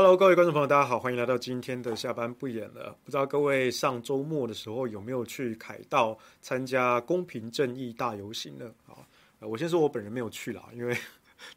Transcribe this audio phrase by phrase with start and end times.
[0.00, 2.96] Hello，各位观众朋友，大家好，欢迎来到今天的下班不演了。
[3.02, 8.72] 不知道各位上周末的时候有没有去凯道参加公平正义大游行呢？
[8.86, 9.02] 啊，
[9.40, 10.96] 我先说我本人没有去啦，因为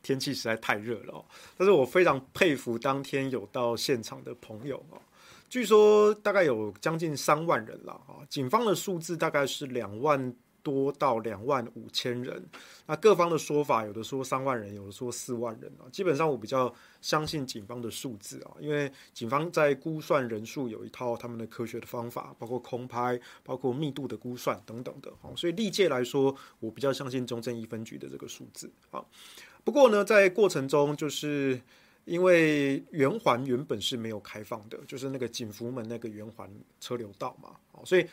[0.02, 1.24] 天气实在太热了。
[1.56, 4.98] 但是我非常佩服当天有到现场的朋友啊，
[5.48, 10.34] 据说大概有将近三万人了啊，警方的数字大概是两万。
[10.64, 12.44] 多到两万五千人，
[12.86, 15.90] 那各方的说法，有的说三万人，有的说四万人啊。
[15.92, 25.12] 基本上我比较相信警方的数字啊，因为警方在估算人数有一套他们的科学的方法，包括空拍，包括密度的估算等等的。
[25.36, 29.04] 所以历届来说，我比较相信中正一分局的这个数字啊。
[29.64, 31.60] 不过呢，在过程中，就是
[32.06, 38.08] 因为圆环原本是没有开放的，就是那个景福门那个圆环车流道嘛，所以。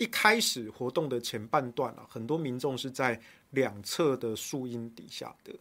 [0.00, 5.54] 一开始活动的前半段啊，很多民众是在两侧的树荫底下的，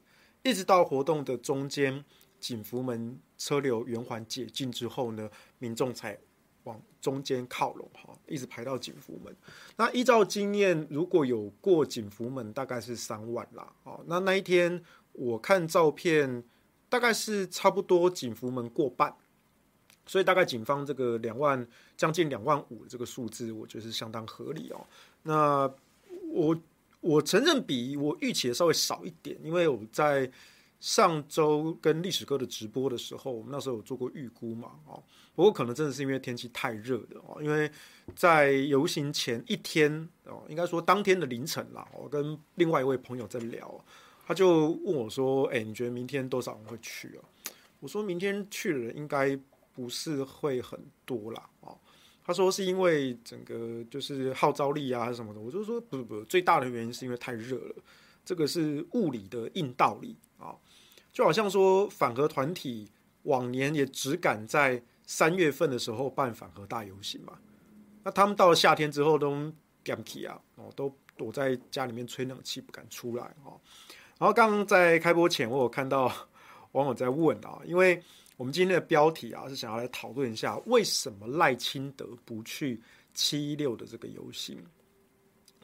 [0.44, 2.02] 一直到活动的中间，
[2.40, 6.18] 景福门车流圆环解禁之后呢，民众才
[6.64, 9.36] 往中间靠拢哈，一直排到景福门。
[9.76, 13.70] 那依照经验，如果有过景福门，大概是三万啦。
[13.84, 16.42] 哦，那那一天我看照片，
[16.88, 19.14] 大概是差不多景福门过半。
[20.10, 21.64] 所以大概警方这个两万
[21.96, 24.84] 将近两万五的这个数字，我觉得是相当合理哦。
[25.22, 25.72] 那
[26.32, 26.60] 我
[27.00, 30.28] 我承认比我预期的稍微少一点，因为我在
[30.80, 35.00] 上周跟历史哥的直播的时候，我们那时候有做过预估嘛，哦，
[35.36, 37.72] 不过可能真的是因为天气太热了哦，因为
[38.16, 43.80] 在游行前一天哦，应该说当天的凌晨啦，我跟另外一位朋友在聊，
[44.26, 47.22] 他就问我说：“哎，你觉得明天多少人会去啊？”
[47.80, 49.40] 我说明天去的人应该。
[49.80, 51.80] 不是会很多啦，哦，
[52.22, 57.76] 他说是因为整个就是号召力啊什么的，我就说不不不，最大的原因是因为太热了，
[58.26, 60.54] 这个是物理的硬道理啊，
[61.14, 62.92] 就好像说反核团体
[63.24, 67.40] 往年也只敢在三月份的时候办反核大游行嘛，
[68.04, 69.32] 那他们到了夏天之后都
[69.86, 73.58] gamky 啊，哦，都躲在家里面吹冷气不敢出来哦，
[74.18, 76.12] 然后刚刚在开播前我有看到
[76.74, 78.04] 网友在问啊，因为。
[78.40, 82.82] 我们今天的标题啊，是想要来讨论一下为什么赖清德不去
[83.14, 84.66] 七一六的这个游行。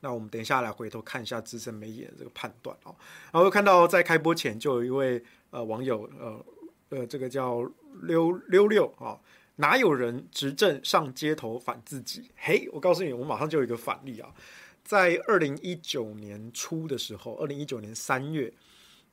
[0.01, 2.93] 那我们等一下来回头看一下资深媒体的这个判断啊。
[3.31, 6.45] 然后看到在开播前就有一位呃网友呃
[6.89, 7.63] 呃这个叫
[8.01, 9.17] 溜溜溜啊，
[9.55, 12.29] 哪有人执政上街头反自己？
[12.35, 14.29] 嘿，我告诉你，我马上就有一个反例啊，
[14.83, 18.53] 在二零一九年初的时候，二零一九年三月，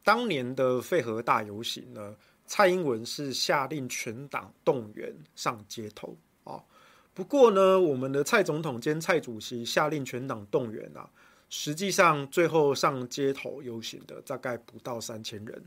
[0.03, 2.17] 当年的废核大游行呢。
[2.53, 6.15] 蔡英文是下令全党动员上街头
[6.45, 6.63] 啊，
[7.15, 11.09] 不过呢，我们的蔡总统兼蔡主席下令全党动员啊，
[11.49, 15.65] 实际上最后上街头游行的大概不到三千人。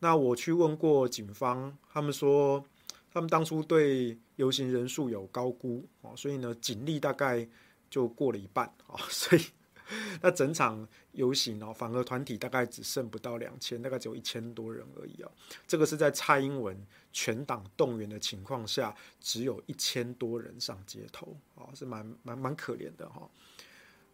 [0.00, 2.64] 那我去问过警方，他们说
[3.12, 7.46] 他们当初对游行人数有高估啊，所以呢，警力大概
[7.88, 9.42] 就过了一半啊，所以。
[10.22, 15.30] 那整场游行哦，反核团体大概只剩不到两千，大概只有一千多人而已啊。
[15.66, 16.76] 这个是在蔡英文
[17.12, 23.28] 全党动员的情况下，只有一千多人上街头啊，是蛮蛮蛮可怜的哈。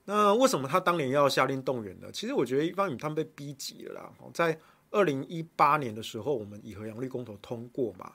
[0.04, 2.10] 那为什么他当年要下令动员呢？
[2.12, 4.12] 其实我觉得一方面他们被逼急了啦。
[4.32, 4.58] 在
[4.92, 8.12] 二零一八年的时候，我们以和阳绿公投通过嘛，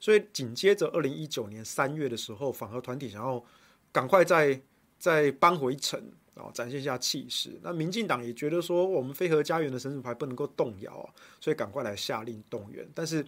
[0.00, 3.44] 所以紧接着二零一九年三月的时候，反核团体想要
[3.92, 4.58] 赶快再
[4.98, 6.10] 再扳回一城。
[6.36, 7.58] 哦，展现一下气势。
[7.62, 11.10] 那民进党也觉得说，我们非核家园的神主牌不能够动摇啊，
[11.40, 12.86] 所以赶快来下令动员。
[12.94, 13.22] 但是，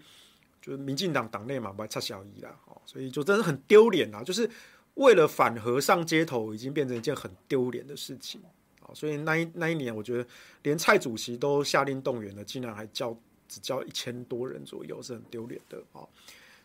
[0.61, 4.23] 就是民进党党内嘛，不爱插小姨啦，哦，所以就真的很丢脸啊。
[4.23, 4.49] 就是
[4.95, 8.41] 为了反核上街头，已经变成一件很丢脸的事情
[8.83, 8.93] 啊！
[8.95, 10.27] 所以那一那一年，我觉得
[10.63, 13.17] 连蔡主席都下令动员了，竟然还叫
[13.49, 16.05] 只叫一千多人左右，是很丢脸的啊！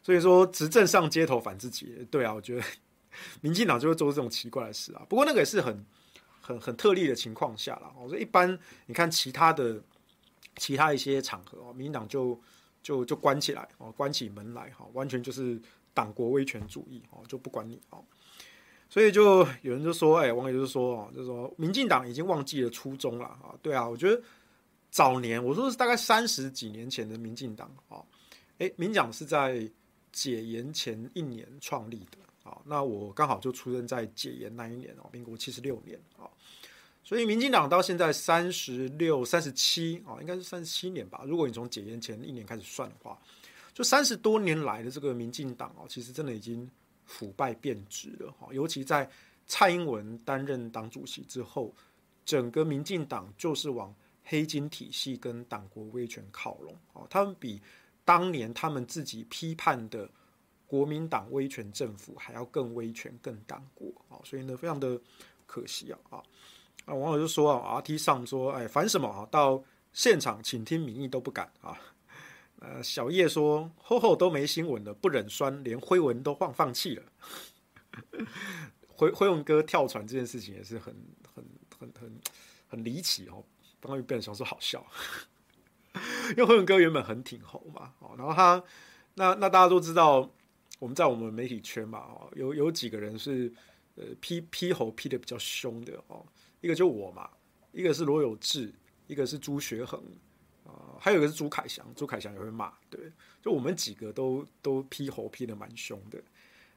[0.02, 2.64] 所以说，执政上街头反自己，对啊，我觉得
[3.40, 5.06] 民进党就会做这种奇怪的事啊。
[5.08, 5.86] 不过那个也是很
[6.44, 7.92] 很很特例的情况下啦。
[7.98, 9.82] 我说一般，你看其他的
[10.58, 12.40] 其他一些场合哦，民进党就
[12.84, 15.60] 就就关起来哦，关起门来哈，完全就是
[15.94, 18.04] 党国威权主义哦，就不管你哦。
[18.90, 23.56] 所以就有人就说，哎，网友就说哦，就说民进党已经忘记了初衷了啊。
[23.62, 24.22] 对啊，我觉得
[24.92, 28.04] 早年我说是大概三十几年前的民进党啊，
[28.60, 29.68] 哎，民党是在
[30.12, 32.62] 解严前一年创立的啊。
[32.66, 36.30] 那我刚好就出生在解严那一年哦，民国七十六年啊。
[37.04, 41.24] 所以民进党到现在三十六、三十七啊，应该是三十七年吧。
[41.26, 43.20] 如果你从解严前一年开始算的话，
[43.74, 46.70] 就三十多年来的这个民进党哦，其实真的已经。
[47.06, 49.08] 腐败变质了哈，尤其在
[49.46, 51.76] 蔡英文担任党主席之后，
[52.24, 53.94] 整个民进党就是往
[54.24, 57.06] 黑金体系跟党国威权靠拢啊。
[57.10, 57.62] 他们比
[58.06, 60.10] 当年他们自己批判的
[60.74, 64.18] 国民党威权政府还要更威权、更党国啊。
[64.24, 65.00] 所以呢，非常的
[65.46, 66.18] 可惜啊啊！
[66.86, 69.24] 啊，网友就说啊，RT 上说，哎，烦什么啊？
[69.30, 71.80] 到现场请听民意都不敢啊。
[72.58, 77.04] 呃，小叶说：“厚厚都没新闻了，不忍酸，连辉文都放放弃了。
[78.90, 80.96] 辉辉文哥跳船这件事情也是很
[81.36, 81.46] 很
[81.78, 82.20] 很很
[82.68, 83.44] 很离奇哦，
[83.80, 84.84] 当然被人想说好笑，
[86.34, 88.64] 因为辉文哥原本很挺侯嘛，哦，然后他
[89.14, 90.28] 那那大家都知道，
[90.84, 93.50] 我们在我们媒体圈嘛，哦，有有几个人是
[93.96, 96.26] 呃批批猴批的比较凶的哦，
[96.60, 97.30] 一个就我嘛，
[97.72, 98.70] 一个是罗有志，
[99.08, 100.04] 一个是朱学恒。”
[100.68, 103.00] 啊，还有一个是朱凯翔，朱凯翔也会骂，对，
[103.42, 106.22] 就我们几个都都批猴批的蛮凶的。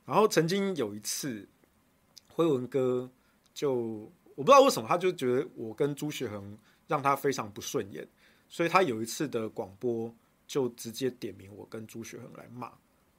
[0.05, 1.49] 然后曾经有一次，
[2.29, 3.11] 辉文哥
[3.55, 3.75] 就
[4.37, 6.57] 我不知道为什么，他就觉得我跟朱学恒
[6.87, 8.07] 让他非常不顺眼，
[8.49, 10.15] 所以他有一次的广播
[10.47, 12.73] 就直接点名我跟朱学恒来骂，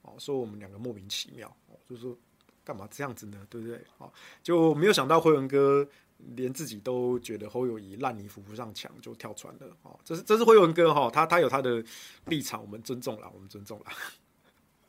[0.08, 2.18] 哦，说我们两个莫名其妙，哦，就说
[2.64, 3.46] 干嘛这样子呢？
[3.50, 3.80] 对不对？
[4.00, 4.12] 哦，
[4.42, 5.88] 就没有想到辉文哥。
[6.36, 10.00] 连自己都觉得侯友谊烂泥扶不上墙，就跳船了哦。
[10.04, 11.86] 这是这是辉文哥哈，他他有他的
[12.26, 13.86] 立场，我们尊重了，我们尊重了。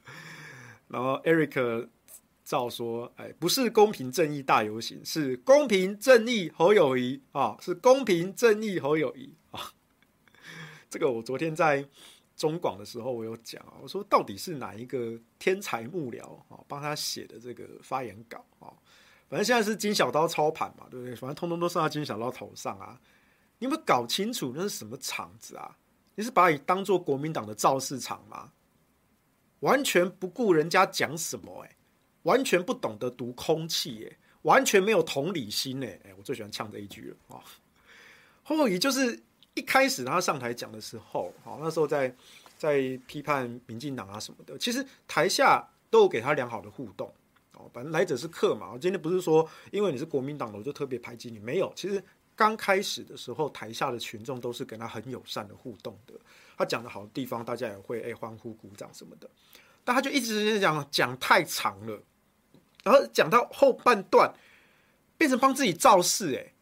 [0.89, 1.87] 然后 Eric
[2.47, 9.75] 照说，哎，不是公平正义大游行，是公平正义侯友谊啊，是公平正义侯友谊啊。
[10.89, 11.87] 这个我昨天在
[12.39, 18.73] 中广的时候，我有讲啊，我说到底是哪一个天才幕僚啊，帮他写的这个发言稿啊？
[19.29, 21.15] 反正现在是金小刀操盘嘛，对不对？
[21.15, 22.99] 反正通通都上到金小刀头上啊！
[23.59, 25.77] 你有没有搞清楚那是什么场子啊？
[26.15, 28.51] 你是把你当做国民党的造势场吗？
[29.61, 31.77] 完全不顾人家讲什么、欸，
[32.23, 37.43] 完全不懂得读空气、欸，完全没有同理心、欸，哎，我最喜欢呛这一句了啊！
[38.45, 39.21] 侯友宜就是
[39.59, 42.15] 一开始他上台讲的时候，好，那时候在
[42.57, 47.13] 在批判民进党啊什么的，其实台下都有给他良好的互动。
[47.55, 48.79] 哦反正来者是客嘛。
[48.81, 51.41] 今天不是说因为你是国民党的，我就特别排挤你。
[51.41, 52.01] 没有，其实
[52.37, 56.15] 刚开始的时候，台下的群众都是跟他很友善的互动的。
[56.57, 59.29] 他讲的好的地方，大家也会哎欢呼、鼓掌什么的。
[59.85, 62.01] 但他就一直讲讲太长了，
[62.85, 64.33] 然后讲到后半段
[65.17, 66.53] 变成帮自己造势哎。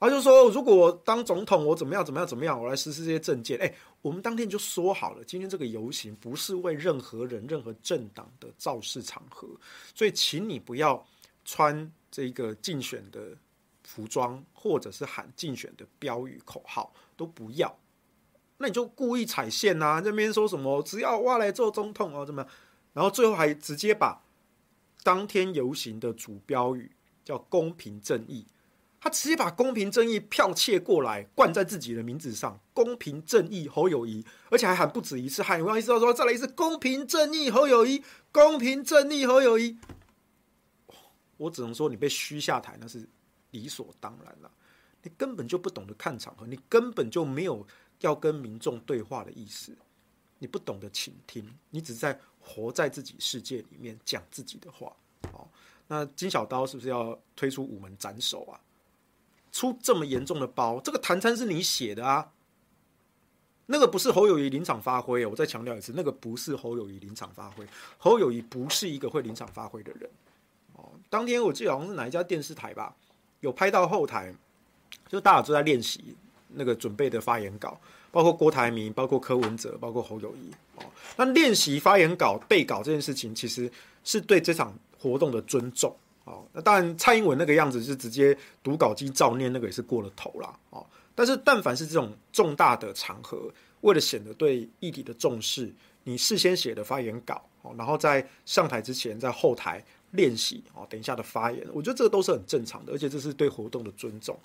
[0.00, 9.46] 他就说：“如果当总统，我怎么样怎么样怎么样，我来实施这些政见。”哎，我们当天就说好了，今天这个游行不是为任何人、任何政党的造势场合，
[9.94, 11.06] 所以请你不要
[11.44, 13.36] 穿这个竞选的
[13.84, 17.78] 服装，或者是喊竞选的标语口号，都不要。
[18.56, 22.50] 那你就故意踩线呐、啊，这边说什么只要我来做总统哦，怎么样？
[22.94, 24.22] 然后最后还直接把
[25.02, 26.90] 当天游行的主标语
[27.22, 28.46] 叫“公平正义”。
[29.00, 32.60] 他直接把公平正义剽窃过来，冠在自己的名字上。
[32.74, 39.78] 公平正义侯友谊，而且还喊不止一次，喊我意思说再来一次公平正义侯友谊，公平正义侯友谊。
[41.38, 43.08] 我只能说你被虚下台那是
[43.52, 44.50] 理所当然了，
[45.02, 47.66] 你根本就不懂得看场合，你根本就没有
[48.00, 49.74] 要跟民众对话的意思，
[50.38, 54.94] 你不懂得倾听，你只是在活在自己世界里面讲自己的话。
[55.32, 55.48] 哦，
[55.88, 58.60] 那金小刀是不是要推出午门斩首啊？
[59.52, 62.30] 出这么严重的包，这个谈餐是你写的啊？
[63.66, 67.64] 那个不是侯友谊临场发挥，我再强调一次，那个不是侯友谊临场发挥。
[67.98, 70.10] 侯友谊不是一个会临场发挥的人。
[70.74, 72.92] 哦，当天我记得好像是哪一家电视台吧，
[73.38, 74.34] 有拍到后台，
[75.08, 76.16] 就大家都在练习
[76.48, 77.80] 那个准备的发言稿，
[78.10, 80.50] 包括郭台铭，包括柯文哲，包括侯友谊。
[80.76, 83.70] 哦，那练习发言稿、背稿这件事情，其实
[84.02, 85.96] 是对这场活动的尊重。
[86.24, 90.86] 哦，那当然蔡英文那个样子是直接读稿机照念，那个也是过了头了哦。
[91.14, 95.72] 但是但凡是这种重大的场合，为了显得对议题的重视，
[96.04, 104.38] 你事先写的发言稿哦，然后在上台之前在后台练习哦，等一下的发言，我觉得这个都是很正常的，而且这是对活动的尊重。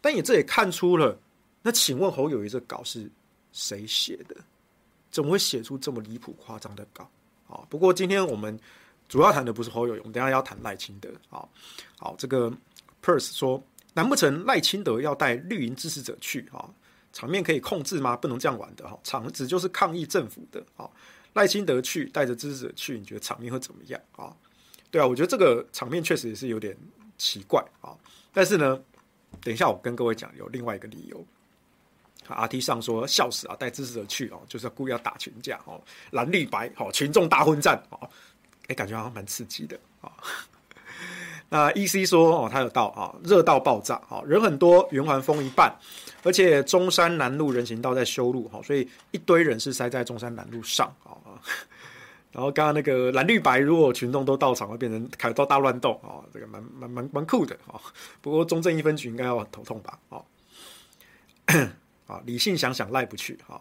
[0.00, 1.18] 但也这也看出了，
[1.62, 3.10] 那请问侯友谊这稿是
[3.52, 4.36] 谁写的？
[5.10, 7.08] 怎么会写出这么离谱夸张的稿？
[7.48, 8.58] 啊，不过今天我们
[9.08, 11.08] 主要谈的不是侯友宜，我们等下要谈赖清德。
[11.28, 11.48] 好，
[11.98, 12.52] 好，这个
[13.02, 13.62] Purse 说，
[13.94, 16.42] 难不成赖清德要带绿营支持者去？
[16.50, 16.68] 哈，
[17.12, 18.14] 场面可以控制吗？
[18.14, 18.86] 不能这样玩的。
[18.86, 20.62] 哈，场子就是抗议政府的。
[20.76, 20.88] 啊，
[21.32, 24.00] 赖清德去带着支持者去，你觉得场面会怎么样？
[24.16, 24.34] 啊，
[24.90, 26.76] 对啊，我觉得这个场面确实也是有点
[27.16, 27.96] 奇怪啊。
[28.32, 28.78] 但是呢，
[29.42, 31.26] 等一下我跟各位讲有另外一个理由。
[32.26, 38.10] RT 上说笑死啊，带支持者去哦，就是要故意要打群架哦，蓝绿白哦，群众大混战哦，
[38.68, 40.12] 哎，感觉好像蛮刺激的啊。
[41.50, 45.74] 那 EC 说哦，他有到啊，热到爆炸啊，人很多，圆环封一半，
[46.22, 51.16] 而且中山南路人行道在修路哈，所以一堆人是塞在中山南路上啊。
[52.30, 57.80] 然后刚刚那个蓝绿白，如果群众都到场，会变成凯道大乱斗啊，这个蛮蛮蛮蛮酷的啊。
[58.20, 60.20] 不过中正一分局应该要很头痛吧啊。
[62.06, 63.58] 啊， 理性想想赖不去啊。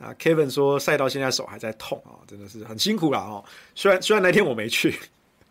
[0.00, 3.44] 啊 Kevin 说赛到现在手还在痛啊，真的是很辛苦了哦。
[3.74, 4.98] 虽然虽然那天我没去，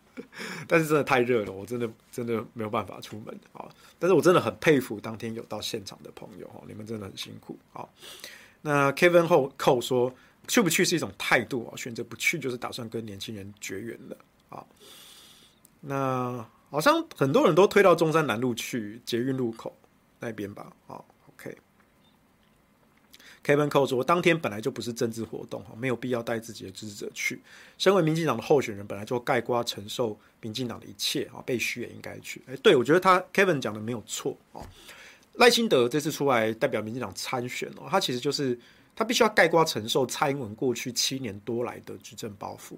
[0.66, 3.68] 但是真的太热了，我真的真的没有办法出门啊。
[3.98, 7.88] 但是我真的很佩服当天有到现场的朋友哦，你们真的很辛苦啊。
[8.60, 10.12] 那 Kevin 后扣说
[10.48, 14.16] 去不去是一种态度啊，选择不去就是打算跟年轻人绝缘了
[14.48, 14.66] 啊。
[15.80, 19.74] 那好像很多人都推到中山南路去捷运路口
[20.18, 21.00] 那边吧，啊。
[23.50, 27.40] Kevin Cole 说：“当天本来就不是政治活动，哈，没有必要带自己的支持者去。
[27.78, 32.40] 身为民进党的候选人，本来就盖瓜承受民进党的一切，啊，被虚也应该去。
[32.46, 34.62] 哎，对，我觉得他 Kevin 讲的没有错，哦。
[35.34, 38.58] 赖清德这次出来代表民进党参选哦，他其实就是
[38.94, 42.74] 他必须要盖瓜承受蔡英文过去七年多来的执政包袱，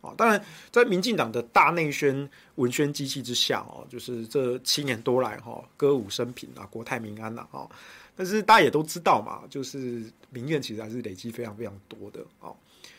[0.00, 7.68] 啊，当然在民进党的大内宣文宣机器之下，哦，就是这七年多来，哈，歌舞升平啊，国泰民安呐，哈。”
[8.16, 12.52] 但是大家也都知道嘛，就是民怨其实还是累积非常非常多的啊。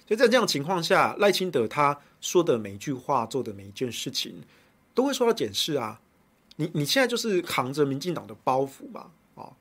[0.08, 4.34] 所以在这样情况下，赖清德他说的每一句话、做的每一件事情，
[4.96, 6.00] 都会受到检视啊。
[6.56, 9.52] 你你现在就是扛着民进党的包袱嘛，啊，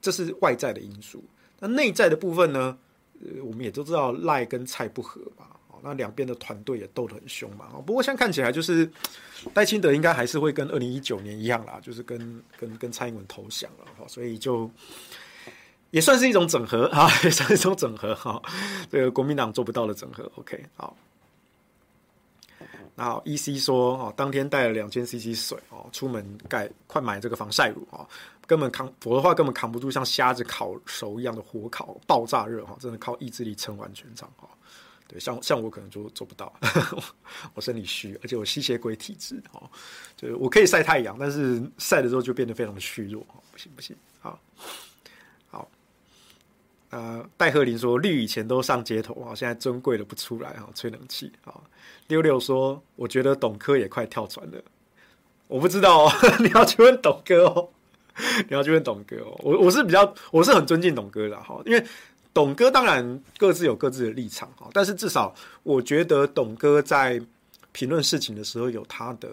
[0.00, 1.22] 这是外在的因素。
[1.58, 2.78] 那内在的部分呢，
[3.20, 5.46] 呃，我们也都知道赖跟蔡不合嘛。
[5.82, 8.90] 那两边的团队也斗得很凶嘛，不过现在看起来就是
[9.52, 14.70] 戴清德应该还是会跟二零一九年一样啦，就是跟跟跟蔡英文投降了，所以就
[15.90, 18.40] 也算是一种整合啊，也算是一种整合 哈。
[18.90, 20.96] 这个国民党做不到的整合，OK，好。
[22.96, 28.04] 然后 EC 说哦，当天带了两千 CC 水哦，出门盖快买这个防晒乳哦，
[28.44, 34.48] 根本扛，否则的话根本扛不住像虾子烤熟一样的火烤，爆炸热哈，真的靠意志力撑完全场哈。
[35.08, 36.52] 对，像像我可能就做不到，
[37.54, 39.68] 我生理虚，而且我吸血鬼体质哦，
[40.14, 44.38] 就是我可以晒太阳，但是晒的时候就变得非常的虚弱，不行不行，好，
[45.48, 45.70] 好，
[46.90, 51.54] 呃，戴鹤林说绿以前都上街头啊，现在尊贵的不出来哈，吹冷气啊。
[52.08, 54.62] 六六说，我觉得董科也快跳船了，
[55.46, 57.70] 我不知道哦， 你要去问董哥哦，
[58.46, 61.82] 你要去问董哥哦，我我是比较我是很尊敬董哥的哈，因为。
[62.38, 67.20] 董哥当然各自有各自的立场哈，但是至少我觉得董哥在
[67.72, 69.28] 评论事情的时候有他的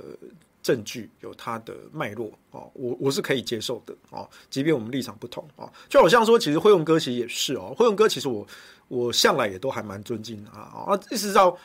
[0.64, 8.48] 证据，有他的脉络哦，我我是可以接受的哦，即便我们立场不同哦，就好像说，其实辉文哥其实也是哦，辉文哥其实我
[8.88, 11.56] 我向来也都还蛮尊敬他啊，一直到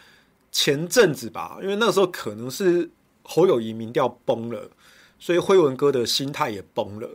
[0.53, 2.91] 前阵子吧，因为那个时候可能是
[3.23, 4.71] 侯友宜民调崩了，
[5.19, 7.09] 所以辉文哥的心态也崩了。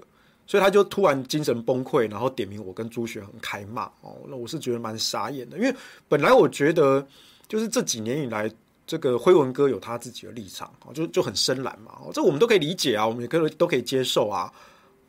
[0.48, 5.75] 所以他就突然精神崩溃，然后点名我跟朱学恒开骂哦，那我是觉得蛮傻眼的，因为
[6.08, 7.04] 本来我觉得
[7.48, 8.48] 就是这几年以来，
[8.86, 14.54] 这个辉文哥有他自己的立场哦，就就很深蓝嘛，这我们都可以理解啊，我们也可以都可以接受啊，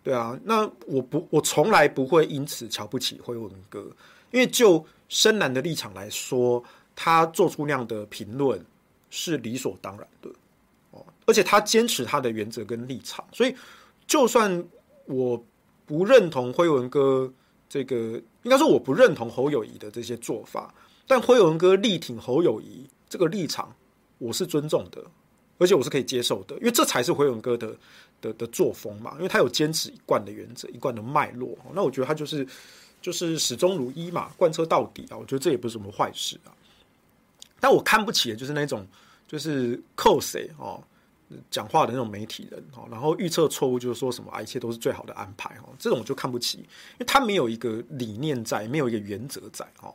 [0.02, 3.80] 对啊，那我不我从来不会因此瞧不起辉文哥，
[4.30, 6.64] 因为就深蓝的立场来说，
[6.94, 8.58] 他做出那样的评论
[9.10, 10.30] 是理所当然的
[10.92, 13.54] 哦，而且他坚持他的原则跟立场，所以
[14.06, 14.66] 就算。
[15.06, 15.42] 我
[15.86, 17.32] 不认同辉文哥
[17.68, 20.72] 这个，应该说我不认同侯友谊的这些做法，
[21.06, 23.74] 但辉文哥力挺侯友谊这个立场，
[24.18, 25.02] 我是尊重的，
[25.58, 27.76] 而且我是可以接受的，因为这才是辉文哥的
[28.20, 32.46] 的的作风嘛，因为他有坚持一贯的原则、一贯的脉络，那我觉得他就是
[33.00, 36.50] 就是始终如一嘛，贯彻到底啊，我觉得这也不是什么坏事啊。
[37.60, 38.86] 但我看不起的就是那种
[39.26, 40.82] 就是扣谁哦，
[41.50, 49.94] 讲话的那种媒体人哦，然后预测错误就是说什么啊，一切都是最好的安排哦，这种我就看不起，因为他没有一个理念在，没有一个原则在哦，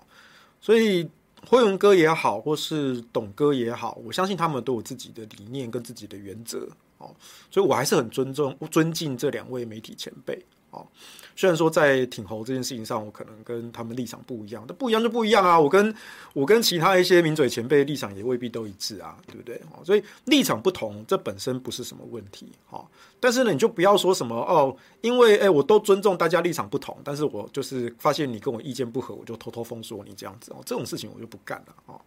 [0.60, 1.10] 所以
[1.48, 7.16] 辉文哥也好，或是董哥也好，我相信他们都有自己的理念跟自己的原则哦，
[7.50, 10.46] 所以我还是很尊重、尊敬这两位媒体前辈。
[10.72, 10.86] 哦。
[11.34, 15.60] 虽然说在挺侯这件事情上，我可能跟他们立场不一样，但不一样就不一样啊！
[15.60, 15.96] 我跟
[16.34, 19.60] 我跟其他一些名嘴前辈立场也未必都一致啊，对不对？
[19.84, 22.86] 所以立场不同，这本身不是什么问题哦。
[23.20, 32.00] 但是呢，你就不要说什么哦，因为哎，我都尊重大家立场不同，但是我就是发现你跟我意见不合，我就偷偷封锁你这样子哦，这种事情我就不干了啊。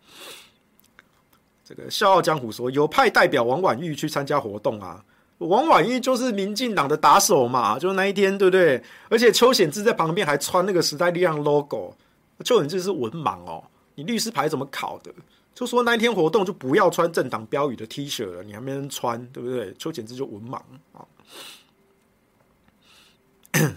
[1.64, 5.02] 这个《笑傲江湖》说有派代表王婉玉去参加活动啊。
[5.46, 8.82] 王婉諭就是民进党的打手嘛，就是那一天，对不对？
[9.08, 11.94] 而且邱显志在旁边还穿那个时代力量 logo，
[12.44, 15.12] 邱显志是文盲哦，你律师牌怎么考的？
[15.54, 19.72] 就说那一天活动就不要穿政党标语的 T 恤了，你还没人穿，对不对？
[19.74, 20.56] 邱显志就文盲
[20.92, 21.06] 啊。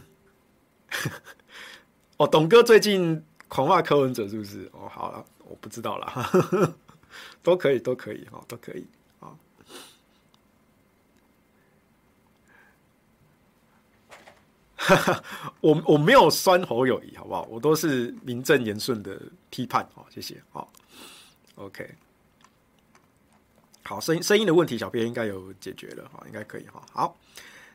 [2.17, 4.67] 哦，董哥最近狂骂柯文哲是不是？
[4.73, 6.73] 哦，好了，我不知道了，
[7.43, 8.87] 都可以，都可以，哈，都可以。
[15.61, 17.47] 我我没有酸侯友谊，好不好？
[17.49, 19.19] 我都是名正言顺的
[19.49, 20.71] 批判，好，谢谢，好
[21.55, 21.89] ，OK，
[23.83, 27.17] 好，声音声音的问题，小编应该有解决了，哈，应该可以，哈，好，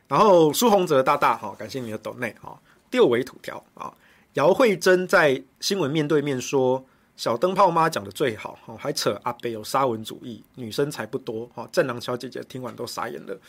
[0.07, 2.59] 然后苏宏哲大大，哈，感谢你的抖内，哈，
[2.91, 3.93] 六维土条，啊，
[4.33, 6.83] 姚慧珍在新闻面对面说，
[7.15, 13.39] 小灯泡妈讲的最好，哈，还扯阿北有沙文主义，女生才不多，哈，正郎小姐姐听完都傻眼了。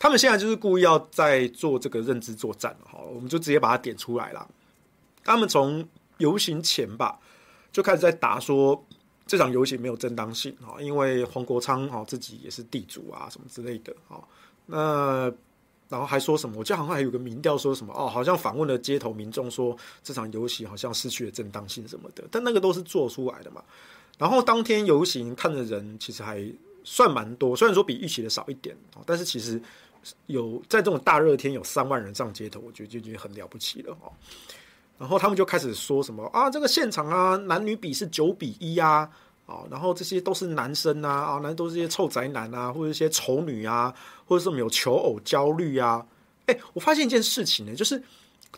[0.00, 4.48] 他们现在就是故意要在做这个认知作战，好，我们就直接把它点出来了。
[5.22, 5.86] 他们从
[6.16, 7.20] 游行前吧，
[7.70, 8.82] 就开始在打说
[9.26, 14.26] 这场游行没有正当性，哈，因为黄国昌哈自己也是地主啊，什么之类的，哈，
[14.64, 15.30] 那
[15.90, 16.56] 然后还说什么？
[16.56, 23.62] 我记得好像还有个民调说什么哦，好像访问了街头民众说这场游行好像失去了正当性什么的，但那个都是做出来的嘛。
[24.16, 26.50] 然后当天游行看的人其实还
[26.84, 29.60] 算蛮多，虽然说比预期的少一点，哦但是其实。
[30.26, 34.12] 有在这种大热天有三万人上街头，我觉得就已经很了不起了哦。
[34.98, 39.10] 然后他们就开始说什么啊，这个现场啊，男女比是九比一啊，
[39.46, 43.94] 啊，然后这些都是男生啊，啊，男都是些臭宅男啊，或者一些丑女啊，
[44.26, 46.06] 或者什么有求偶焦虑啊。
[46.46, 48.02] 哎，我发现一件事情呢，就是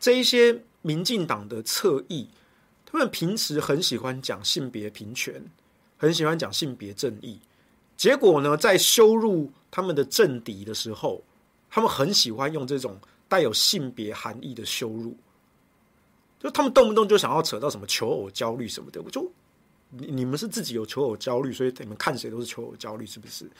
[0.01, 2.29] 这一些民进党的侧翼，
[2.85, 5.41] 他们平时很喜欢讲性别平权，
[5.97, 7.39] 很喜欢讲性别正义，
[7.97, 11.23] 结果呢，在羞辱他们的政敌的时候。
[11.75, 15.17] 他们很喜欢用这种带有性别含义的羞辱，
[16.39, 19.01] 就他们动不动就想要扯到什么求偶焦虑什么的。
[19.01, 19.27] 我就
[19.89, 23.51] 你你们是自己有求偶焦虑，所以你们看谁都是求偶焦虑，是不是？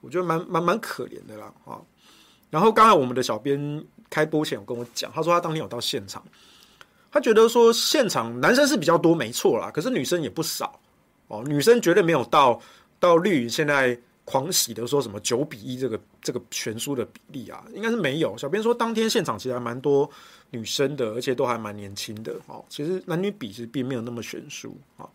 [0.00, 1.80] 我觉得蛮蛮蛮可怜的啦啊。
[2.50, 6.24] 然后刚才我们的小编开播前有跟我讲，他说他当天有到现场，
[7.12, 10.80] 他觉得说现场男生是比较多，没错啦，可是女生也不少
[11.28, 12.60] 哦，女生绝对没有到
[12.98, 13.96] 到绿现在。
[14.24, 18.36] 狂喜的说什么九比一这个这个悬殊的比例啊，应该是没有。
[18.38, 20.08] 小编说当天现场其实还蛮多
[20.50, 22.34] 女生的，而且都还蛮年轻的。
[22.46, 25.08] 哦，其实男女比是并没有那么悬殊啊。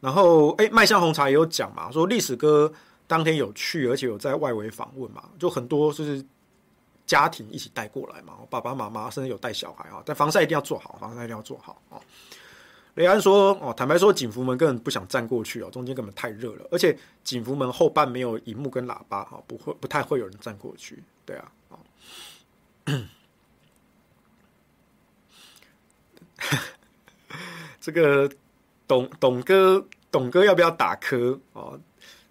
[0.00, 2.72] 然后哎，麦香红茶也有讲嘛，说历史哥
[3.06, 6.24] 当天有去，而且有在外围访问嘛，就很多就是
[7.06, 11.98] 家庭一起带过来嘛，爸爸妈妈甚至有带小孩啊，但防晒一定要做好，防晒一定要做好啊。
[12.94, 21.02] 雷安说：“哦，坦白说，景福门根本不想站过去哦，中间根本太热了，而且景福门后半没有荧幕跟喇叭，哈，不会，不太会有人站过去。
[21.24, 21.78] 对啊，哦，
[27.80, 28.28] 这个
[28.88, 31.38] 董董哥，董哥要不要打科？
[31.52, 31.80] 哦，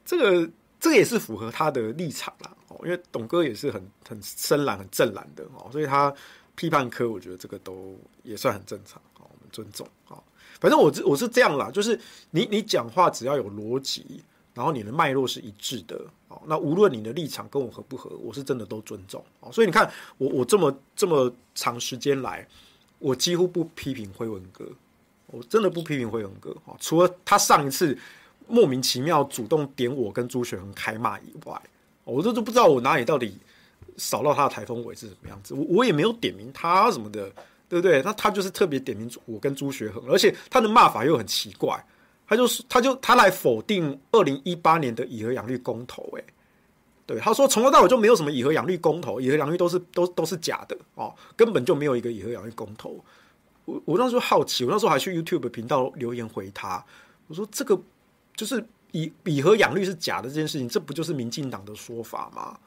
[0.05, 6.13] 这个这个也是符合他的立场啦，哦，因为董哥也是很很深蓝、很正蓝的哦，所以他
[6.55, 10.21] 批判科，我觉得这个都也算很正常，哦，我们尊重，哦。”
[10.59, 11.97] 反正我是我是这样啦，就是
[12.31, 14.21] 你你讲话只要有逻辑，
[14.53, 15.95] 然后你的脉络是一致的，
[16.27, 22.45] 哦，那无论你的立场跟我合不合，我是真的都尊重，哦，所以你看我我这么这么长时间来，
[22.97, 24.65] 我几乎不批评辉文哥，
[25.27, 27.97] 我真的不批评辉文哥，哦，除了他上一次
[28.47, 31.61] 莫名其妙主动点我跟朱学恒开骂以外，
[32.03, 33.37] 我都都不知道我哪里到底
[33.95, 37.31] 扫到他的台风尾是什么样子，我我也没有点名他什么的。
[37.69, 38.01] 对不对？
[38.01, 41.81] 那他就是特别点名我跟朱学恒，而且他的骂法又很奇怪，
[42.27, 46.25] 他就是他就他来否定二零一八年的以核养绿公投，诶，
[47.05, 52.99] 对，他说从头到尾就没有什么以核养绿公投，以核养绿都是都都是假的哦，根本就没有一个以核养绿公投。
[53.65, 56.83] 我我那时候好奇，我那时候还去 YouTube 频道留言回他，
[57.27, 57.79] 我说这个
[58.35, 62.57] 就是以以核养绿是假的这件事情，这不就是民进党的说法吗？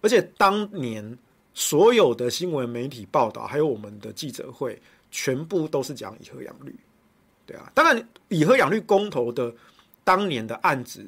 [0.00, 1.16] 而且当年
[1.54, 6.74] 所有的新闻媒体报道，还有我们的记者会，全部都是讲以核养绿。
[7.46, 9.52] 对啊，当然以核养绿公投的
[10.04, 11.04] 当年的案子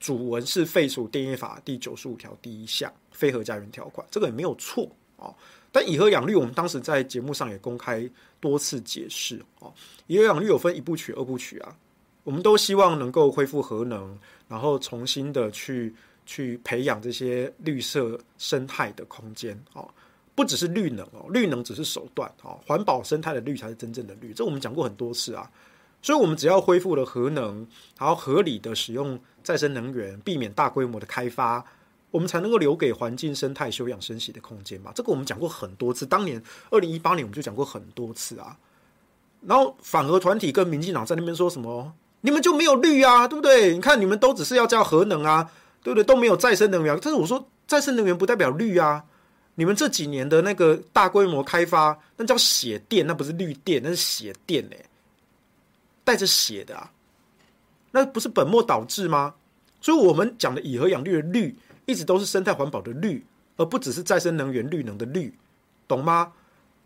[0.00, 5.34] 主文是废除电业法第九十五条第一项非核家园条款，这个也没有错哦。
[5.70, 8.08] 但以核养绿，我们当时在节目上也公开
[8.40, 9.72] 多次解释哦。
[10.06, 11.76] 以核养绿有分一部曲、二部曲啊。
[12.22, 15.94] 我们都希望能够恢复核能，然后重新的去
[16.26, 19.88] 去培养这些绿色生态的空间哦，
[20.34, 25.50] 不只是绿能哦，绿能只是手段哦，环保生态的绿才是真正的绿，这我们讲过很多次啊。
[26.02, 27.66] 所以，我们只要恢复了核能，
[27.98, 31.64] 然后合理的使用再生能源，避免大规模的开发，
[32.10, 34.92] 我们才能够留给环境生态休养生息的空间嘛。
[34.94, 38.54] 这个我们讲过很多次，当年二零一八年我们就讲过很多次啊。
[39.46, 41.90] 然后反核团体跟民进党在那边说什么？
[42.20, 43.72] 你们就没有绿啊，对不对？
[43.72, 45.50] 你看你们都只是要叫核能啊，
[45.84, 46.02] 对不对？
[46.02, 46.98] 都没有再生能源。
[47.00, 49.04] 但是我说再生能源不代表绿啊。
[49.54, 54.74] 你们这几年的那个大规模开发，那叫血电，那不是绿电，那是血电呢，
[56.02, 56.90] 带着血的啊。
[57.92, 59.34] 那不是本末倒置吗？
[59.80, 63.24] 所以我们讲的以和养绿的绿，一直都是生态环保的绿，
[63.56, 65.32] 而不只是再生能源绿能的绿，
[65.86, 66.32] 懂吗？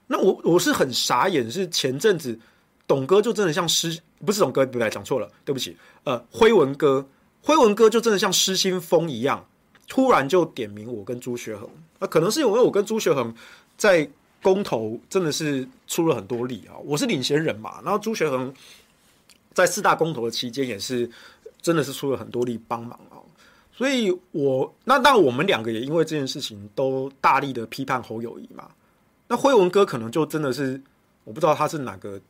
[0.06, 2.38] 那我我是很傻眼，是前阵子。
[2.87, 4.90] 董哥就真的像失，不是董哥，对不对？
[4.90, 5.76] 讲错了，对不起。
[6.04, 7.06] 呃，辉文哥，
[7.42, 9.46] 辉文哥就真的像失心疯一样，
[9.87, 11.68] 突然就点名我跟朱学恒。
[11.98, 13.35] 那、可能是因为我跟朱学恒
[13.77, 14.09] 在
[14.42, 17.81] 公投真的是出了很多力啊，我是领衔人嘛。
[17.83, 18.53] 然后朱学恒
[19.53, 21.11] 在四大公投的期间也是
[21.62, 23.16] 真的是出了很多力帮忙啊。
[23.72, 28.68] 所以我那那我们两个也因为这件事情都大力的批判侯友谊嘛。
[29.29, 30.81] 那辉文哥可能就真的是
[31.24, 32.20] 我不知道他是哪个。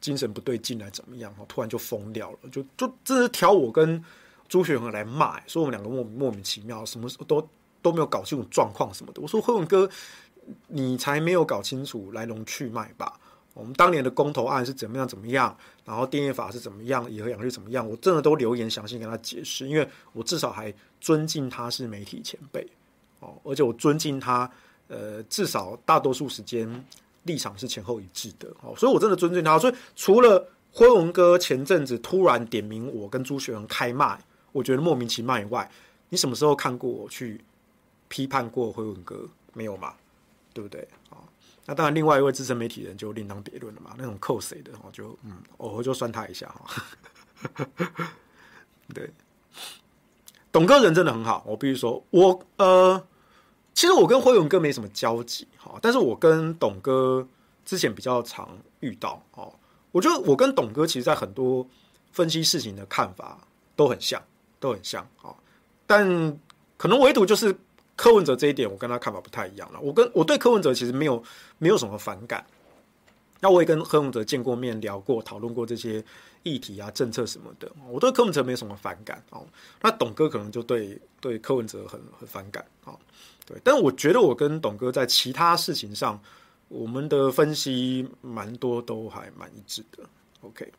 [0.00, 1.30] 精神不对劲来怎么样？
[1.46, 4.02] 突然就疯掉了，就就真是挑我跟
[4.50, 7.48] 朱学恒来骂，说我们两个莫莫名其妙，什么都
[7.80, 9.22] 都没有搞清楚状况什么的。
[9.22, 9.88] 我说辉文哥，
[10.66, 13.18] 你才没有搞清楚来龙去脉吧？
[13.54, 17.88] 我们当年的公投案是怎么样怎么样，然后电业法是怎么样，以核养绿怎么样？
[17.88, 22.66] 我真的都留言详细跟他解释，因为我至少还尊敬他是媒体前辈
[23.20, 24.50] 哦，而且我尊敬他，
[24.88, 26.84] 呃，至少大多数时间。
[27.24, 29.58] 立场是前后一致的，哦，所以我真的尊敬他。
[29.58, 34.18] 所以除了辉文哥前阵子突然点名我跟朱学恒开骂，
[34.52, 35.70] 我觉得莫名其妙以外，
[36.08, 37.42] 你什么时候看过我去
[38.08, 39.28] 批判过辉文哥？
[39.52, 39.94] 没有嘛？
[40.52, 40.80] 对不对？
[41.10, 41.18] 啊，
[41.66, 43.94] 那当然，另外一位资深媒体人就另当别论了嘛。
[43.96, 47.74] 那种扣谁的，我就嗯，偶尔就酸他一下哈。
[48.94, 49.10] 对，
[50.50, 53.04] 董哥人真的很好，我必须说，我呃。
[53.72, 57.26] 其实我跟辉文哥没什么交集哈，但是我跟董哥
[57.64, 59.54] 之前比较常遇到哦。
[59.90, 61.66] 我觉得我跟董哥其实，在很多
[62.12, 63.38] 分析事情的看法
[63.76, 64.20] 都很像，
[64.60, 65.34] 都很像啊。
[65.86, 66.06] 但
[66.76, 67.52] 可能唯独就是
[67.96, 69.80] 柯文哲这一点，我跟他看法不太一样了。
[69.80, 71.20] 我跟我对柯文哲其实没有
[71.58, 72.46] 没有什么反感。
[73.40, 76.04] 那我也跟柯文哲见过面，聊过，讨论过这些
[76.42, 77.72] 议题啊、政策什么的。
[77.88, 79.46] 我对柯文哲没有什么反感哦。
[79.80, 82.94] 那董哥可能就对对柯文哲很很反感啊。
[83.46, 86.22] 对，但我觉得我跟董哥在其他事情上，
[86.68, 90.04] 我们的分析蛮多都还蛮一致的。
[90.42, 90.72] OK，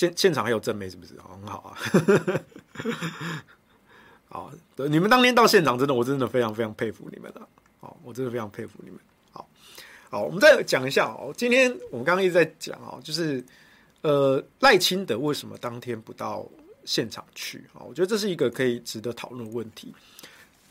[0.00, 1.12] 现现场还有正妹是不是？
[1.20, 1.76] 很好啊。
[4.30, 7.46] 好，对，你们当天到现场，真的，我真的非常非常佩服你们了。
[7.80, 8.98] 好，我真的非常佩服你们。
[9.30, 9.46] 好，
[10.08, 11.34] 好，我们再讲一下哦。
[11.36, 13.44] 今天我们刚刚一直在讲哦，就是
[14.00, 16.48] 呃赖清德为什么当天不到？
[16.86, 19.94] 现场去啊，我觉得这是一个可以值得讨论的问题。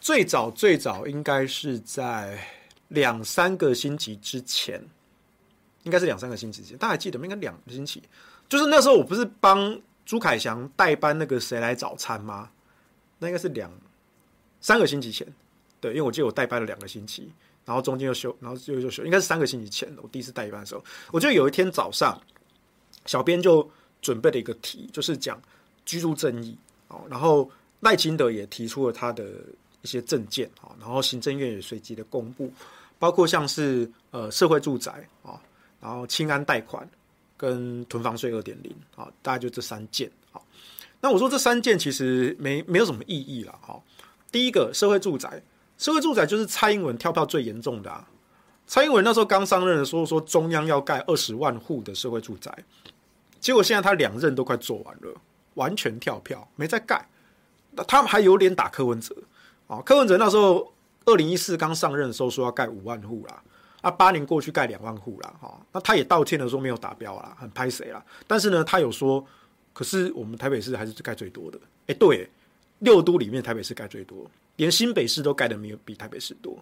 [0.01, 2.43] 最早最早应该是在
[2.87, 4.81] 两三个星期之前，
[5.83, 7.25] 应该是两三个星期之前，大家还记得吗？
[7.25, 8.01] 应该两个星期，
[8.49, 12.49] 就是那时候我不是帮朱凯翔代班那个谁来早餐吗？
[13.19, 13.71] 那应该是两
[14.59, 15.25] 三个星期前，
[15.79, 17.31] 对，因为我记得我代班了两个星期，
[17.63, 22.19] 然后中间又休，然后又又休，应该是三个星期前我第一次代班的时候，我记得有一天早上，
[23.05, 23.69] 小编就
[24.01, 25.41] 准备了一个题，就是讲。
[25.85, 26.55] 居住正义
[26.89, 29.25] 哦，然后赖清德也提出了他的
[29.81, 30.47] 一些政见，
[30.79, 32.53] 然后行政院也随即的公布，
[32.99, 34.91] 包括像是呃社会住宅
[35.23, 35.41] 啊，
[35.81, 36.87] 然后清安贷款
[37.39, 40.11] 跟囤房税二点零啊，大概就这三件。
[40.31, 40.45] 好，
[40.99, 43.57] 那我说这三件其实没没有什么意义了。
[43.61, 43.81] 哈，
[44.29, 45.41] 第一个社会住宅，
[45.77, 48.05] 社会住宅就是蔡英文跳票最严重的啊。
[48.67, 52.53] 蔡英文那时候刚上任的时候说中央要盖二十万户的社会住宅，
[53.39, 55.13] 结果现在他两任都快做完了。
[55.55, 57.05] 完全跳票，没再盖。
[57.71, 59.13] 那他们还有脸打柯文哲
[59.67, 59.81] 啊？
[59.81, 60.71] 柯文哲那时候
[61.03, 63.43] 二零一四刚上任的时候说要盖五万户啦，
[63.81, 68.03] 啊，八年过去盖两万户了哈，那他也道歉了，说没有达标啦，很拍谁啦。
[68.27, 69.25] 但是呢，他有说，
[69.71, 71.59] 可是我们台北市还是盖最多的。
[71.87, 72.29] 哎、对，
[72.79, 76.57] 六都里面台北市盖最多，连新北市都盖的没有比台北市多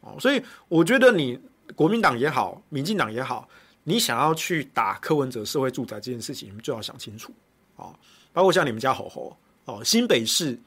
[0.00, 0.16] 哦。
[0.18, 1.38] 所以我觉得你
[1.76, 3.46] 国民党也好，民进党也好，
[3.84, 7.32] 你想要去打柯文哲社会住宅这件事情，你们最好想清楚
[7.76, 7.94] 啊。
[8.32, 10.58] 包括像你们家吼吼哦，新北市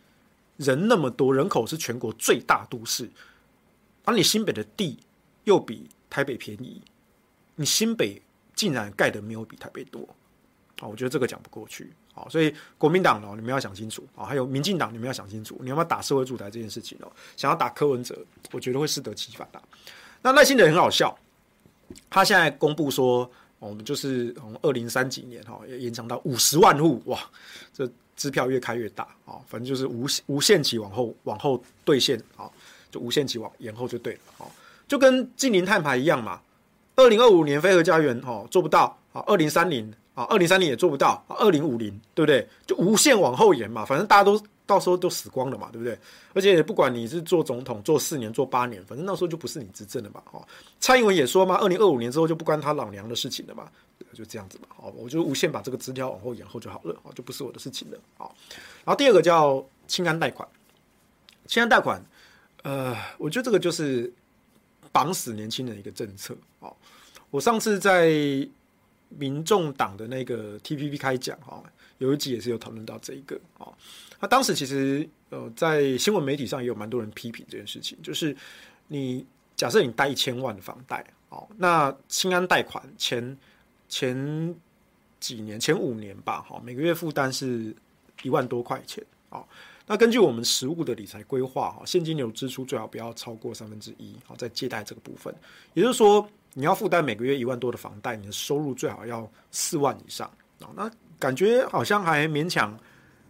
[0.58, 3.10] 人那么多，人口是全国最大都市，
[4.04, 5.00] 而、你新北的地
[5.46, 6.80] 又比台北便宜，
[7.56, 8.22] 你新北
[8.54, 10.08] 竟然盖的没有比台北多，
[10.80, 14.06] 啊，我觉得这个讲不过去，啊，所以国民党哦，你们要想清楚。
[14.16, 17.12] 啊，还有民进党，你们要想清楚，你要不要打社会住宅这件事情哦？
[17.36, 18.18] 想要打柯文哲，
[18.52, 19.62] 我觉得会适得其反的。
[20.22, 21.18] 那赖清德很好笑，
[22.10, 23.30] 他现在公布说，
[23.60, 27.20] 我们就是从二零三几年哈，延长到五十万户，哇，
[27.74, 29.04] 这支票越开越大。
[29.26, 32.18] 啊，反正就是无无限期往后往后兑现。
[32.36, 32.50] 啊，
[32.90, 34.20] 就无限期往延后就对了。
[34.40, 34.48] 啊。
[34.88, 36.40] 就跟净零碳排一样嘛，
[36.96, 42.48] 二零二五年飞核家园哦做不到啊，二零三零啊，二零三零也做不到，二零五零对不对？
[42.66, 45.98] 就无限往后延嘛，反正大家都到时候都死光了嘛，对不对？
[46.34, 50.22] 而且不管你是做总统做四年做八年，反正那时候就不是你执政了嘛。
[50.32, 50.48] 哦，
[50.80, 53.68] 蔡英文也说嘛，二零二五年之后就不关他老娘的事情了嘛，
[54.14, 54.68] 就这样子嘛。
[54.78, 57.98] 好，我就无限把这个枝条往后延后就好了，哦，就不是我的事情了。
[58.18, 58.36] 好，
[58.86, 60.48] 然后第二个叫清安贷款，
[61.48, 62.02] 清安贷款，
[62.64, 64.14] 呃，我觉得这个就是。
[64.96, 66.74] 绑死年轻人一个政策哦，
[67.30, 68.08] 我上次在
[69.10, 71.62] 民众党的那个 TPP 开讲哈，
[71.98, 73.74] 有一集也是有讨论到这一个哦。
[74.22, 78.34] 那当时其实呃，在新闻媒体上也有蛮多人批评这件事情，就是
[78.88, 79.26] 你
[79.58, 83.38] 假设你贷一千万的房贷哦，那青安贷款前
[83.90, 84.56] 前
[85.20, 87.76] 几年前五年吧，哈，每个月负担是
[88.24, 89.46] 一万多块钱哦。
[89.88, 95.32] 那根据我们实务的理财规划，哈，现金流支出最好不要超过三分之一，好，在借贷这个部分，
[95.76, 100.28] 也就是说，你要负担每个月一万多的房贷，你的收入最好要四万以上，
[100.60, 102.76] 啊，那感觉好像还勉强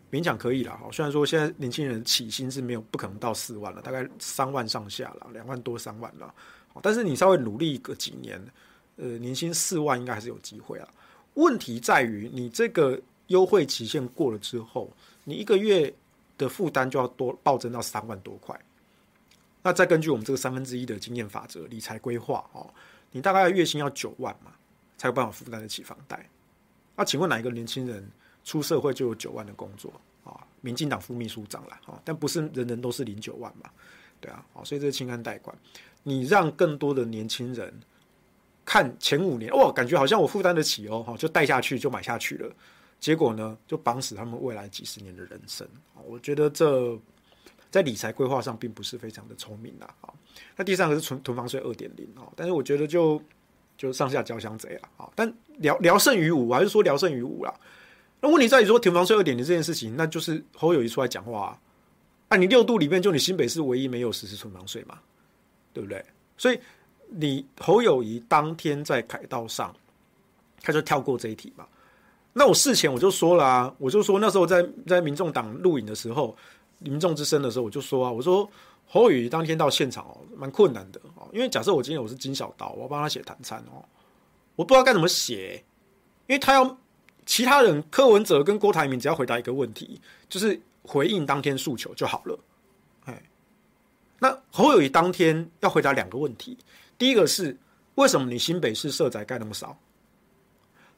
[0.10, 6.34] 勉强可以了，哈，虽然说现在年轻人起薪是没有不可能到四万了，大概三万上下了，两万多三万了，
[6.82, 8.42] 但是你稍微努力个几年，
[8.96, 10.88] 呃，年薪四万应该还是有机会啊。
[11.34, 14.90] 问题在于你这个优惠期限过了之后，
[15.26, 15.94] 你一个月。
[16.38, 18.60] 的负担就要多暴增到三万多块，
[19.62, 22.70] 那再根据我们这个三分之一的经验法则理财规划哦，
[23.12, 24.52] 你大概月薪要九万嘛，
[24.98, 26.30] 才有办法负担得起房贷。
[26.96, 28.10] 那请问哪一个年轻人
[28.44, 29.92] 出社会就有九万的工作
[30.24, 30.40] 啊？
[30.62, 33.70] 民进党副秘书长了啊，但不是人人都是零九万嘛？
[34.20, 35.56] 对啊，所以这是清安贷款，
[36.04, 37.74] 你让更多的年轻人
[38.64, 42.52] 看前五年哦，感觉好像我负担得起哦，就贷下去就买下去了。
[43.06, 45.68] 结果呢，就绑死他们未来几十年的人生。
[46.08, 47.00] 我觉得这
[47.70, 49.94] 在理财规划上并不是非常的聪明啊。
[50.56, 53.22] 那第三个是存囤房税二点零啊，但是我觉得就
[53.78, 55.08] 就上下交相贼啊。
[55.14, 57.54] 但聊聊胜于无，还是说聊胜于无啦。
[58.22, 61.62] 那问题在于说囤房税二点零这件事情，那就是侯友谊出来讲话啊。
[62.30, 64.98] 啊，你六度里面就你新北市唯一没有实施囤房税嘛，
[65.72, 66.04] 对不对？
[66.40, 66.60] 所以
[67.10, 69.72] 你侯友谊当天在凯道上，
[70.60, 71.68] 他就跳过这一题嘛。
[72.38, 76.36] 那我事前我就说了啊，我就说那时候在在民众党录影的时候，
[76.80, 78.48] 民众之声的时候，我就说啊，我说
[78.86, 83.80] 侯友宜当天到现场哦，蛮困难的哦，因为假设我今天我是金小刀，我要帮他写谈餐哦，
[84.58, 85.64] 我不知道该怎么写，
[86.28, 86.78] 因为他要
[87.26, 92.38] 其他人柯文哲跟郭台铭只要回答一个问题，就是回应当天诉求就好了，
[93.06, 93.24] 哎，
[94.20, 96.58] 那侯友宜当天要回答两个问题，
[96.98, 97.58] 第一个是
[97.96, 99.78] 为什么你新北市社宅盖那么少？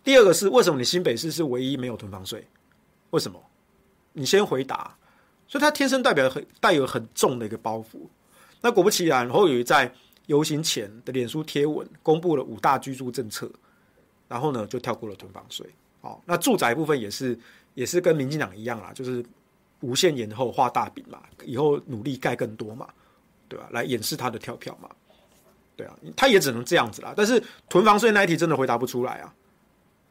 [0.08, 2.48] 第二个是为什么你新北市是唯一没有囤房税？
[3.10, 3.38] 为什么？
[4.14, 4.96] 你先回答。
[5.50, 8.08] 所以他天生代表很带有很重的一个包袱。
[8.62, 9.94] 那果不其然，侯友在
[10.28, 13.52] 游行前的脸书贴文公布了五大居住政策，
[14.30, 15.68] 然后呢就跳过了囤房税。
[16.00, 17.38] 哦，那住宅部分也是
[17.74, 19.22] 也是跟民进党一样啦，就是
[19.82, 22.88] 无限延后画大饼嘛，以后努力盖更多嘛，
[23.50, 23.68] 对吧？
[23.72, 24.90] 来掩饰他的跳票嘛，
[25.76, 27.14] 对啊，他也只能这样子啦。
[27.14, 29.36] 但是囤房税那一题真的回答不出来啊。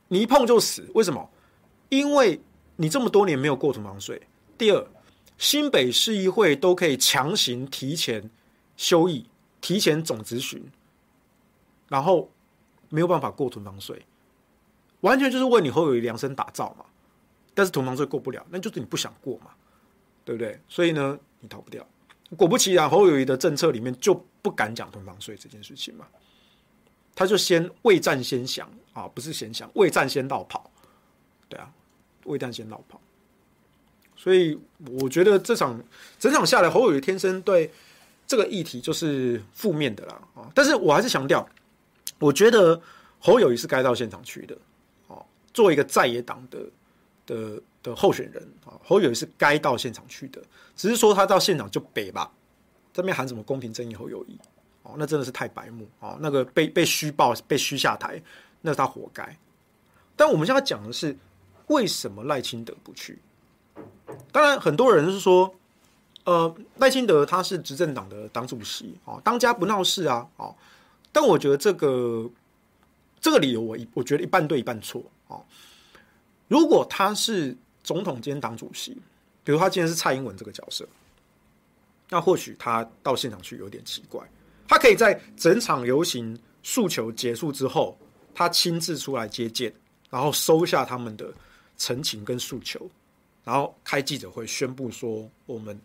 [0.08, 1.28] 你一碰就死，为什么？
[1.88, 2.40] 因为
[2.76, 4.20] 你这么多年没有过囤房税。
[4.58, 4.86] 第二，
[5.38, 8.30] 新北市议会都可以强行提前
[8.76, 9.26] 休议、
[9.60, 10.64] 提前总咨询，
[11.88, 12.30] 然后
[12.88, 14.04] 没有办法过囤房税，
[15.00, 16.84] 完全就是为你侯友谊量身打造嘛。
[17.54, 19.50] 但是囤房税过不了，那就是你不想过嘛，
[20.24, 20.60] 对不对？
[20.68, 21.86] 所以呢，你逃不掉。
[22.36, 26.06] 果不其然，侯友谊的政策里面就不敢讲囤房税这件事情嘛。
[27.14, 30.70] 他就先未战先降啊，不是先想，未战先落跑，
[31.50, 31.70] 对啊，
[32.24, 32.98] 未战先落跑。
[34.16, 34.58] 所以
[34.98, 35.78] 我觉得这场
[36.18, 37.70] 整场下来，侯友宜天生对
[38.26, 40.50] 这个议题就是负面的啦啊。
[40.54, 41.46] 但是我还是强调，
[42.18, 42.80] 我觉得
[43.20, 44.56] 侯友宜是该到现场去的，
[45.08, 46.58] 哦，作为一个在野党的
[47.26, 50.42] 的的候选人啊，侯友宜是该到现场去的，
[50.74, 52.32] 只是说他到现场就北吧，
[52.94, 54.38] 这边喊什么公平正义侯友谊，
[54.82, 58.20] 哦，那真的是太白目哦，那个被被虚报被虚下台，
[58.66, 59.38] 那是他活该。
[60.16, 61.16] 但我们现在讲的是
[61.68, 63.16] 为什么赖清德不去？
[64.32, 65.54] 当然，很多人是说，
[66.24, 70.52] 呃，赖清德他是执政党的党主席啊，当家不闹事啊，哦，
[71.12, 72.28] 但我觉得这个
[73.20, 75.38] 这个理由我一我觉得一半对一半错啊。
[76.48, 79.00] 如果他是总统兼党主席，
[79.44, 80.88] 比如他今天是蔡英文这个角色，
[82.08, 84.20] 那或许他到现场去有点奇怪。
[84.66, 87.96] 他可以在整场游行诉求结束之后，
[88.36, 89.72] 他亲自出来接见，
[90.10, 91.32] 然后收下他们的
[91.78, 92.86] 陈情跟诉求。
[93.42, 95.80] 然后开记者会宣布说，我们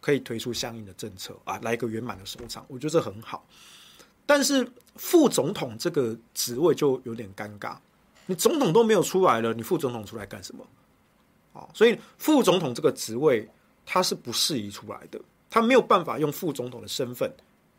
[0.00, 3.46] 可以推出相应的政策啊，来一个圆满的收场，我觉得这很好。
[4.26, 7.76] 但是副总统这个职位就有点尴尬，
[8.26, 10.66] 你总统都没有出来了，你副总统出来干什么？
[11.52, 13.48] 啊，所以副总统这个职位
[13.84, 17.32] 他是不适宜出来的，他没有办法用副总统的身份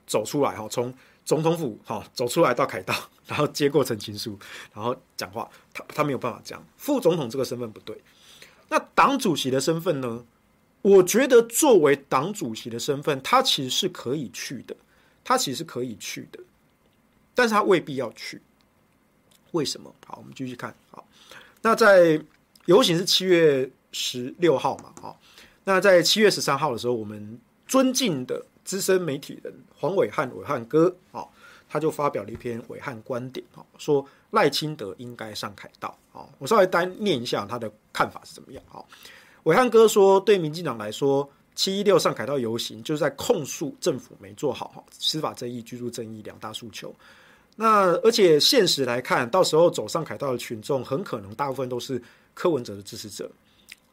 [0.05, 0.93] 走出来哈，从
[1.27, 4.39] 总统府哈走出来到凯道，然后接过陈情书，
[4.73, 8.01] 然后讲话，他他没有办法这样，副总统这个身份不对。
[8.69, 10.25] 那党主席的身份呢？
[10.83, 14.73] 我觉得作为党主席的身份，他其实是可以去的，
[15.25, 16.39] 他其实是可以去的，
[17.35, 18.41] 但是他未必要去。
[19.51, 19.93] 为什么？
[20.05, 20.73] 好，我们继续看。
[20.91, 21.05] 好，
[21.61, 22.21] 那在
[22.67, 24.93] 游行是七月十六号嘛？
[25.01, 25.19] 好，
[25.65, 27.37] 那在七月十三号的时候，我们
[27.67, 31.25] 尊敬的资深媒体人黄伟汉伟汉哥啊，
[31.67, 34.07] 他就发表了一篇伟汉观点啊，说。
[34.31, 36.27] 赖清德应该上凯道啊！
[36.37, 38.83] 我稍微单念一下他的看法是怎么样啊？
[39.43, 46.93] 伟汉哥说，对民进党来说，七一六上凯道游行就是在控诉政府没做好司法正义、居住正义两大诉求。
[47.55, 51.99] 那而且现实来看，到时候走上凯道的群众很可能大部分都是
[52.33, 53.31] 柯文哲的支持者。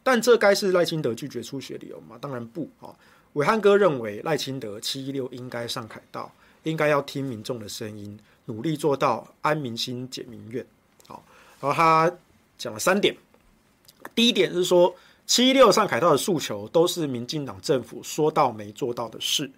[0.03, 2.19] 但这该是赖清德拒绝出席的理由吗？
[2.21, 2.91] 当然不啊！
[3.35, 8.19] 暐瀚哥认为赖清德七一六应该上凯道，应该要听民众的声音。
[8.47, 10.65] 努力做到安民心、解民怨，
[11.07, 11.25] 好，
[11.61, 12.13] 然后他
[12.59, 13.17] 讲了三点。
[14.15, 14.95] 第一点是说，
[15.27, 19.51] 七一六上凯道的诉求都是民进党政府说到没做到的事。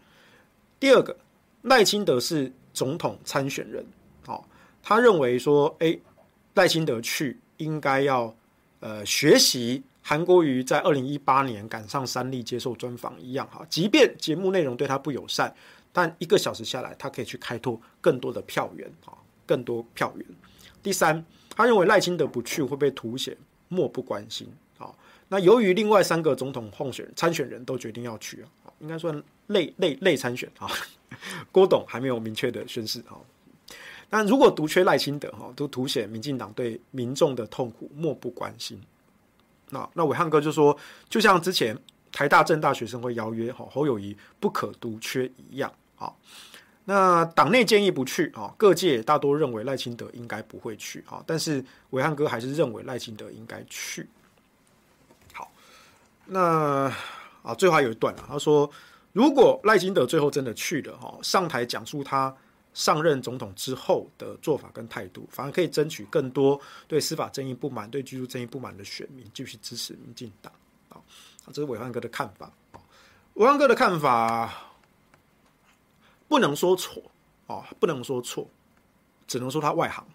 [0.79, 1.17] 第二个，
[1.63, 3.85] 赖清德是总统参选人，
[4.25, 4.49] 好，
[4.85, 5.99] 他认为说，哎，
[6.55, 8.33] 赖清德去应该要
[8.79, 15.53] 呃学习韩国瑜在二零一八年赶上三立接受专访一样，哈，即便节目内容对他不友善。
[15.93, 19.11] 但一个小时下来，他可以去开拓更多的票源啊，
[19.45, 20.25] 更多票源。
[20.81, 24.95] 第三，他认为赖清德不去会被凸显漠不关心啊。
[25.27, 30.71] 那由于另外三个总统候选人参选人都决定要去啊，应该算类类类参选啊。
[31.51, 33.19] 郭董还没有明确的宣示啊。
[34.09, 38.81] 但如果独缺赖清德哈，都凸显民进党对民众的痛苦漠不关心。
[39.71, 40.77] 那那暐瀚哥就说，
[41.09, 41.77] 就像之前
[42.13, 45.73] 台大政大学生会邀约哈侯友谊不可独缺一样。
[45.97, 46.13] 啊，
[46.85, 54.07] 那党内建议不去啊，各界大多认为赖清德应该不会去啊，但是暐瀚哥还是认为赖清德应该去。
[55.33, 55.51] 好，
[56.27, 56.93] 那
[57.43, 58.71] 啊，最后还有一段啊，他说，
[59.13, 62.35] 如果赖清德最后真的去了哈，上台讲述他
[62.77, 70.53] 上任总统之后的做法跟态度，反而可以争取更多对司法正义不满、对居住正义不满的选民继续支持民进党
[70.91, 71.01] 啊。
[71.47, 72.77] 这是伟汉哥的看法啊，
[73.35, 74.53] 暐瀚哥的看法。
[76.29, 77.03] 不能说错
[77.47, 78.47] 啊，不能说错，
[79.27, 80.07] 只能说他外行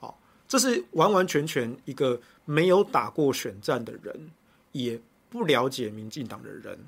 [0.00, 0.12] 啊。
[0.46, 4.30] 这是完完全全一个没有打过选战的人，
[4.72, 6.78] 也不了解民进党的人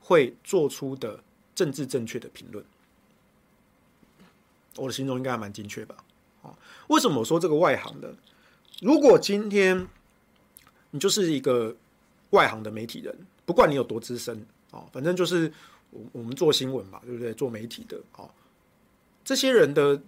[0.00, 1.22] 会做出的
[1.54, 2.64] 政治正确的评论。
[4.76, 5.96] 我的形容应该还蛮精确吧？
[6.42, 6.56] 啊，
[6.88, 8.14] 为什么我说这个外行的？
[8.80, 9.86] 如果今天
[10.90, 11.74] 你就是一个
[12.30, 15.52] 外行的媒体人，不管你有多资深啊，反正就是。
[15.90, 17.32] 我我们做新闻嘛，对不对？
[17.34, 18.28] 做媒体的啊，
[19.24, 19.98] 这些人的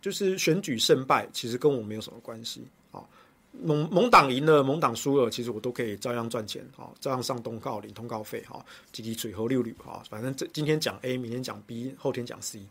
[0.00, 3.04] 就是选举胜败，其实跟我没有什么关系啊。
[3.52, 12.66] 盟盟党赢了，盟党输了，其实我都可以照样赚钱啊，照样上通告领通告费哈，几几水和六率哈，反正这今天讲 A，明天讲 B，后天讲 C，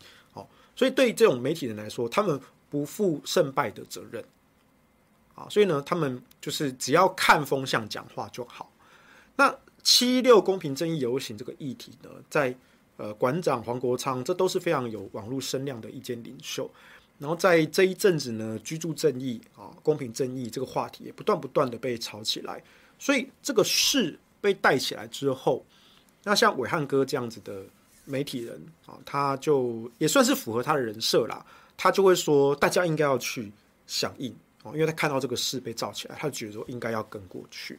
[0.80, 4.24] 所以对这种媒体人来说，他们不负胜败的责任
[5.34, 8.72] 啊，所以呢，他们就是只要看风向讲话就好。
[9.36, 9.54] 那。
[9.82, 12.54] 七六公平正义游行这个议题呢，在
[12.98, 16.70] 呃馆长黄国昌，这都是非常有网络声量的意见领袖。
[17.18, 22.62] 然后在这一阵子呢，居住正义啊、公平正义这个话题也不断不断的被炒起来。
[22.98, 25.64] 所以这个事被带起来之后，
[26.24, 27.64] 那像伟汉哥这样子的
[28.10, 31.44] 媒体人啊，他就也算是符合他的人设啦。
[31.76, 33.50] 他就会说大家应该要去
[33.86, 37.78] 响应哦，因为他看到这个事被造起来，他觉得说应该要跟过去。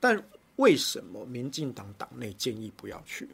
[0.00, 0.20] 但
[0.56, 3.28] 为什么民进党党内建议不要去？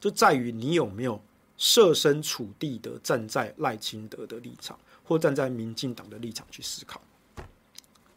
[0.00, 1.22] 就在于你有没有
[1.56, 7.00] 设身处地的站在赖清德的立场，或站在民进党的立场去思考，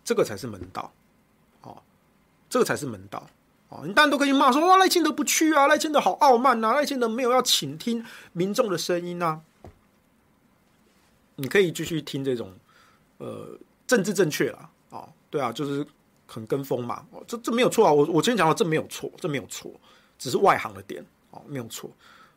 [0.04, 0.92] 这个才是门道。
[1.62, 1.82] 哦，
[2.50, 3.30] 这个才是门道。
[3.86, 9.42] 你当然都可以骂说哇，赖清德不去啊，赖清德好傲慢呐，赖清德没有要倾听民众的声音啊。
[11.36, 12.54] 你可以继续听这种
[13.18, 13.58] 呃
[13.88, 15.86] 政治正确了啊，对啊，就是。
[16.26, 17.06] 很跟风嘛？
[17.12, 17.94] 哦，这这没有错啊！
[17.94, 19.70] 我我今天讲的这没有错，这没有错，
[20.18, 21.88] 只是外行的点哦，没有错。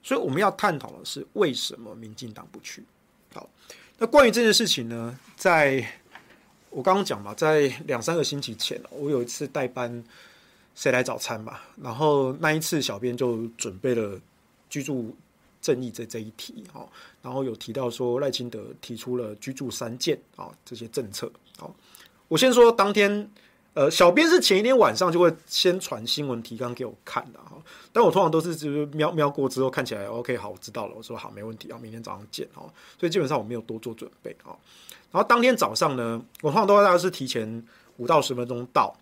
[0.02, 2.84] 所以我们要探讨的是为什么民进党不去？
[3.32, 3.48] 好，
[3.96, 5.82] 那关于这件事情呢，在
[6.68, 10.04] 我刚刚讲嘛，在两三个星期前，我有一次代班
[10.76, 14.16] 谁来早餐嘛，然后那一次小编就准备了
[14.70, 15.12] 居住
[15.60, 16.88] 正义这这一题，哦，
[17.20, 21.74] 然后有提到说赖清德提出了居住三件啊这些政策，好，
[22.28, 23.28] 我先说当天。
[23.76, 27.58] 呃，小编是前一天晚上就会先传新闻提纲给我看的哈，
[27.92, 34.56] 但我通常都是就是瞄瞄过之后看起来 OK 好，我知道了，我说好没问题啊，明天早上见哦，所以基本上我没有多做准备啊。
[35.12, 37.62] 然后当天早上呢，我通常都大概是提前
[37.98, 38.96] 五到十分钟到，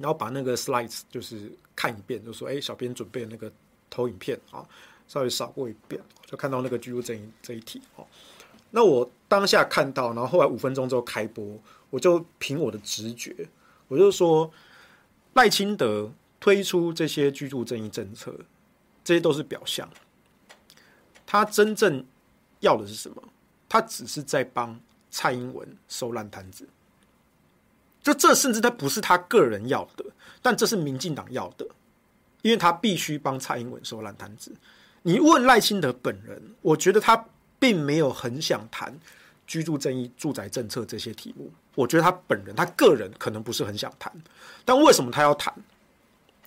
[0.00, 3.52] 然后把那个 slides 就是看一遍，就说哎，小编准备的那个
[3.90, 4.66] 投影片啊，
[5.06, 8.06] 稍微扫过一遍，就看到那个居住正义这一题哦。
[8.70, 13.34] 那我当下看到，然后后来五分钟之后开播，我就凭我的直觉。
[13.88, 14.50] 我就说，
[15.34, 18.34] 赖清德推出这些居住正义政策，
[19.04, 19.88] 这些都是表象。
[21.26, 22.04] 他真正
[22.60, 23.22] 要的是什么？
[23.68, 24.80] 他只是在帮
[25.10, 26.66] 蔡英文收烂摊子。
[28.02, 30.04] 就这，甚至他不是他个人要的，
[30.40, 31.66] 但这是民进党要的，
[32.42, 34.52] 因为他必须帮蔡英文收烂摊子。
[35.02, 37.24] 你问赖清德本人，我觉得他
[37.58, 38.98] 并没有很想谈。
[39.46, 44.12] 居住正义、住宅政策这些题目，我觉得他本人、他个人可能不是很想谈，
[44.64, 45.52] 但为什么他要谈？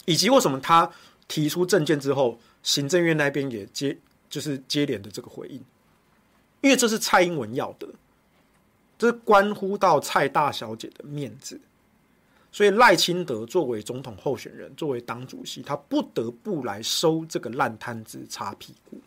[0.06, 0.90] 以及为什么他
[1.28, 3.98] 提出政见之后，行政院那边也接
[4.30, 5.62] 就是接连的这个回应？
[6.62, 7.86] 因为这是蔡英文要的，
[9.04, 11.60] 这关乎到蔡大小姐的面子，
[12.54, 19.02] 所以赖清德作为总统候选人，作为党主席，他不得不来收这个烂摊子、擦屁股，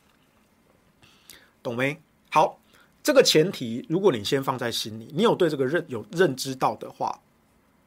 [1.63, 1.99] 懂没？
[2.31, 2.61] 好。
[3.03, 7.19] 这个前提，如果你先放在心里，你有对这个认有认知到的话，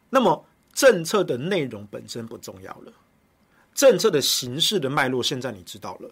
[0.10, 0.43] 那么
[0.74, 2.93] 政策的内容本身不重要了，
[3.76, 6.10] 政策的形式的脉络现在你知道了。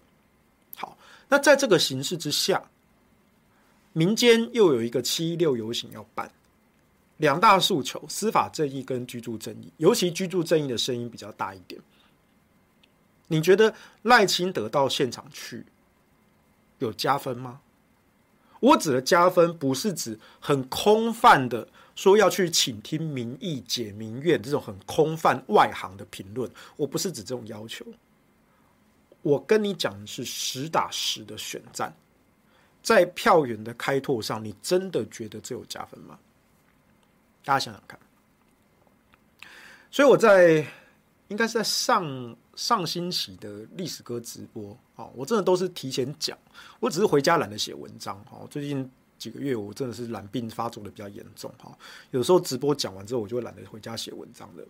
[0.76, 0.96] 好，
[1.30, 2.62] 那在这个形势之下，
[3.98, 6.32] 民间又有一个七一六游行要办，
[7.18, 11.82] 两大诉求：司法正义跟居住正义，尤其居住正义的声音比较大一点。
[13.26, 13.74] 你觉得
[14.04, 15.66] 赖清德到现场去
[16.78, 17.62] 有加分吗？
[18.60, 26.48] 我指的加分，不是指很空泛的说要去倾听民意、解民怨这种很空泛外行的评论。
[26.76, 27.84] 我不是指这种要求。
[29.24, 31.92] 我跟你讲的是实打实的选战，
[32.88, 36.18] 在票源的开拓上，你真的觉得这有加分吗？
[37.44, 38.00] 大家想想看。
[39.92, 40.66] 所以我在
[41.28, 42.38] 应该是在上。
[42.56, 46.36] 上星期的历史哥直播，哦，我真的都是提前讲，
[46.80, 51.78] 我只是回家懒得写文章，哦，最近几个月我真的是懒病发作的比较严重，哈，
[52.10, 54.64] 有时候直播讲完之后，我就懒得回家写文章了。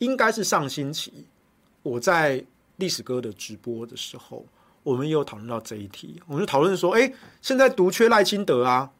[0.00, 1.24] 应该是上星期
[1.82, 2.44] 我在
[2.76, 4.44] 历史哥的直播的时候，
[4.82, 7.12] 我们也有讨论到这一题，我们就讨论说，哎，
[7.42, 8.90] 现在独缺赖清德啊，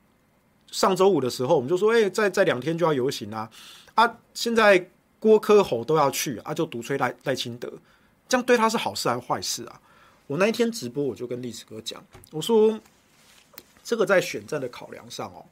[0.66, 3.50] 上周五的时候，我们就说，哎，再再两天就要游行啊，
[3.94, 7.72] 啊，现在郭科侯都要去啊，就独缺赖赖清德。
[8.28, 9.80] 这样对他是好事还是坏事啊？
[10.26, 12.78] 我那一天直播，我就跟历史哥讲，我说
[13.82, 15.44] 这个在选战的考量上哦，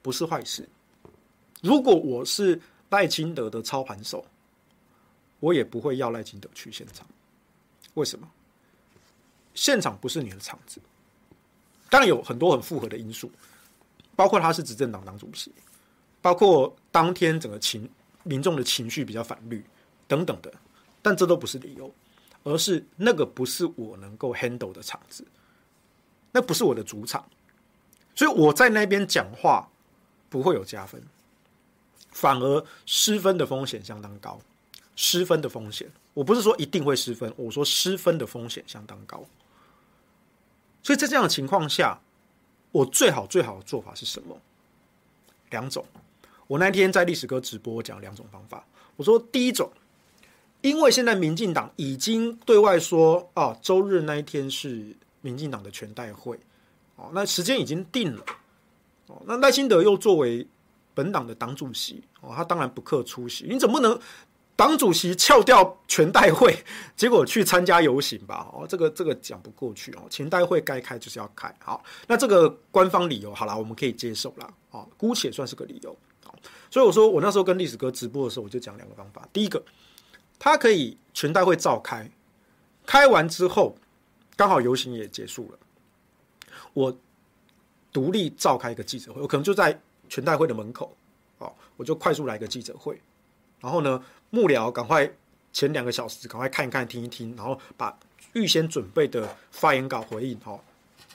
[0.00, 0.66] 不是坏事。
[1.60, 4.24] 如果我是赖清德的操盘手，
[5.40, 7.06] 我也不会要赖清德去现场。
[7.94, 8.26] 为什么？
[9.56, 10.80] 现场不是你的场子。
[11.90, 13.28] 当然有很多很复合的因素，
[14.14, 15.50] 包括他是执政党党主席，
[16.22, 17.90] 包括当天整个情
[18.22, 19.64] 民众的情绪比较反绿
[20.06, 20.52] 等等的。
[21.02, 21.92] 但这都不是理由，
[22.42, 25.24] 而是那个不是我能够 handle 的场子，
[26.32, 27.24] 那不是我的主场，
[28.16, 29.68] 所以我在那边讲话
[30.28, 31.00] 不会有加分，
[32.10, 34.40] 反而失分的风险相当高。
[34.96, 39.24] 失分的风险，我不是说一定会失分，我说失分的风险相当高。
[40.86, 41.98] 所以在这样的情况下，
[42.70, 44.38] 我最好最好的做法是什么？
[45.50, 45.84] 两种。
[46.46, 48.64] 我那天在历史哥直播讲两种方法，
[48.94, 49.68] 我说第一种。
[50.60, 56.38] 因为现在民进党已经对外说，啊，周日那一天是民进党的全代会，
[56.94, 58.24] 哦，那时间已经定了，
[59.08, 60.46] 哦，那赖清德又作为
[60.94, 63.98] 本党的党主席，哦，他当然不克出席，你总不能
[64.56, 66.58] 党主席翘掉全代会，
[66.96, 68.48] 结果去参加游行吧？
[68.52, 75.94] 哦，这个这个讲不过去哦，全代会该开就是要开，好，那这个官方理由好了，我们可以接受了，哦，姑且算是个理由，
[76.24, 76.34] 好，
[76.70, 79.62] 所以我说我那时候跟历史哥直播的时候，我就讲两个方法，第一个，
[80.38, 82.10] 他可以全代会召开，
[82.86, 83.76] 开完之后
[84.36, 85.58] 刚好游行也结束了。
[86.72, 86.96] 我
[87.92, 89.78] 独立召开一个记者会，我可能就在
[90.08, 90.94] 全代会的门口，
[91.38, 93.00] 哦，我就快速来个记者会，
[93.60, 95.10] 然后呢，幕僚赶快
[95.52, 97.98] 前两个小时赶快看一看、听一听，然后把
[98.32, 100.60] 预先准备的发言稿回应，哦，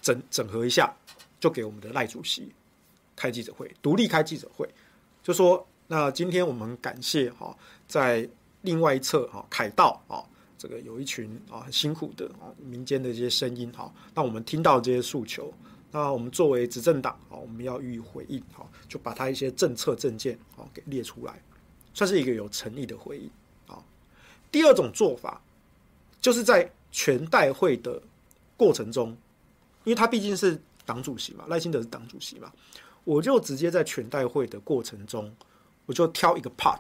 [0.02, 0.94] 整整合一下，
[1.40, 2.52] 就给我们的赖主席
[3.16, 4.68] 开记者会，独立开记者会，
[5.22, 7.56] 就说那今天我们感谢哈，
[7.88, 8.28] 在
[8.62, 10.24] 另外一侧哈凯道啊。
[10.58, 15.52] 这个有一群啊很辛苦的啊民间的这些声音哈，那我们听到这些诉求，
[15.90, 21.42] 那我们作为执政党啊，我们要予以回应哈，就把他一些政策政见啊给列出来，
[21.94, 23.30] 算是一个有诚意的回应
[23.68, 23.84] 啊。
[24.52, 25.42] 第二种做法，
[26.20, 28.02] 就是在全代会的
[28.58, 29.10] 过程中，
[29.84, 32.52] 因为他毕竟是党主席嘛，赖清德是党主席嘛，
[33.04, 35.34] 我就直接在全代会的过程中，
[35.86, 36.80] 我就挑一个 part。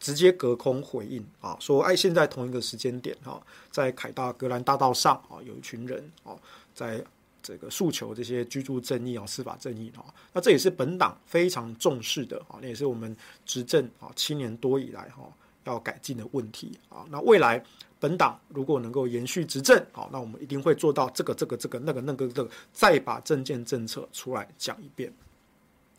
[0.00, 6.36] 直接隔空回应啊，说哎，现在同一个时间点哈，在凯大格兰大道上啊，有一群人啊，
[6.72, 7.04] 在
[7.48, 15.32] 这个诉求这些居住正义啊、司法正义啊，那这也是本党非常重视的啊，那也是我们执政啊七年多以来哈
[15.64, 17.06] 要改进的问题啊。
[17.08, 17.64] 那未来
[17.98, 25.12] 本党如果能够延续执政啊，那我们一定会做到这个、这个、这个、那个、那个、这个，再把政见政策出来讲一遍，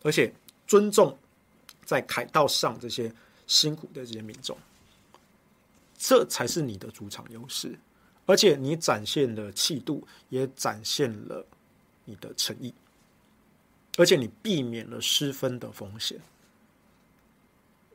[0.02, 0.32] 而且
[0.66, 1.18] 尊重
[1.84, 3.12] 在凯道上这些。
[3.50, 4.56] 辛苦的这些民众，
[5.98, 7.76] 这才是你的主场优势，
[8.30, 11.44] 而且你展现了气度，也展现了
[12.04, 12.72] 你的诚意，
[13.98, 16.16] 而且你避免了失分的风险。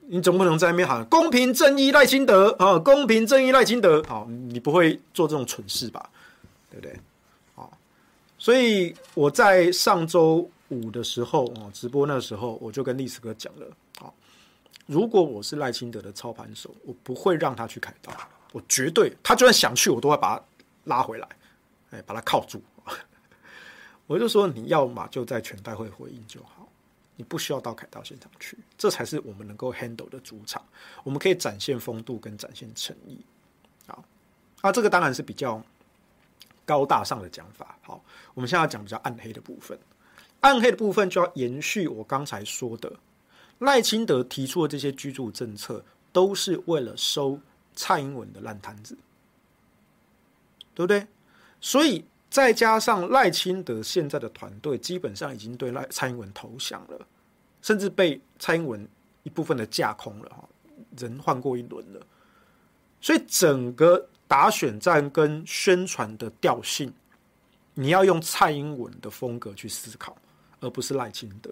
[0.08, 6.10] 你总不能在那边喊公平正义赖清德啊，公平正义赖清德，好，你不会做这种蠢事吧？
[6.70, 7.00] 对不对？
[7.56, 7.72] 好，
[8.38, 13.66] 所以我在上周五的时候啊，直播那时候，我就跟历史哥讲了，
[13.98, 14.14] 好。
[14.86, 18.12] 如果我是赖清德的操盘手，我不会让他去开刀，
[18.56, 20.44] 我绝对，他就算想去，我都会把他
[20.86, 21.28] 拉回来，
[21.92, 22.64] 哎，把他铐住。
[24.08, 26.66] 我就说，你要嘛就在全代会回应就好，
[27.18, 30.66] 你不需要到凯道现场去，这才是我们能够 handle 的主场，
[31.04, 33.20] 我们可以展现风度跟展现诚意。
[33.88, 34.02] 好，
[34.64, 35.62] 那这个当然是比较
[36.66, 37.78] 高大上的讲法。
[37.82, 38.02] 好，
[38.34, 39.78] 我们现在要讲比较暗黑的部分，
[40.40, 42.90] 暗黑的部分就要延续我刚才说的。
[43.60, 45.84] 赖清德提出的这些居住政策，
[46.14, 47.38] 都是为了收
[47.76, 48.98] 蔡英文的烂摊子，
[50.74, 51.06] 对不对？
[51.60, 57.08] 所以再加上赖清德现在的团队基本上已经对赖蔡英文投降了，
[57.62, 58.88] 甚至被蔡英文
[59.24, 60.48] 一部分的架空了哈，
[60.98, 62.02] 人换过一轮了，
[63.02, 66.94] 所以整个打选战跟宣传的调性，
[67.74, 70.16] 你要用蔡英文的风格去思考，
[70.60, 71.52] 而不是赖清德。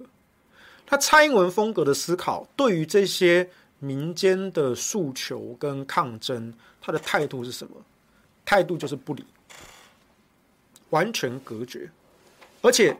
[0.85, 3.49] 他蔡英文风格的思考，对于这些
[3.83, 7.75] 民间的诉求跟抗争，他的态度是什么？
[8.45, 9.25] 态度就是不理，
[10.89, 11.91] 完全隔绝。
[12.61, 12.97] 而且，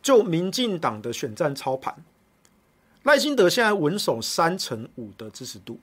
[0.00, 1.92] 就民进党的选战操盘，
[3.02, 5.80] 赖清德现在稳守三成五的支持度，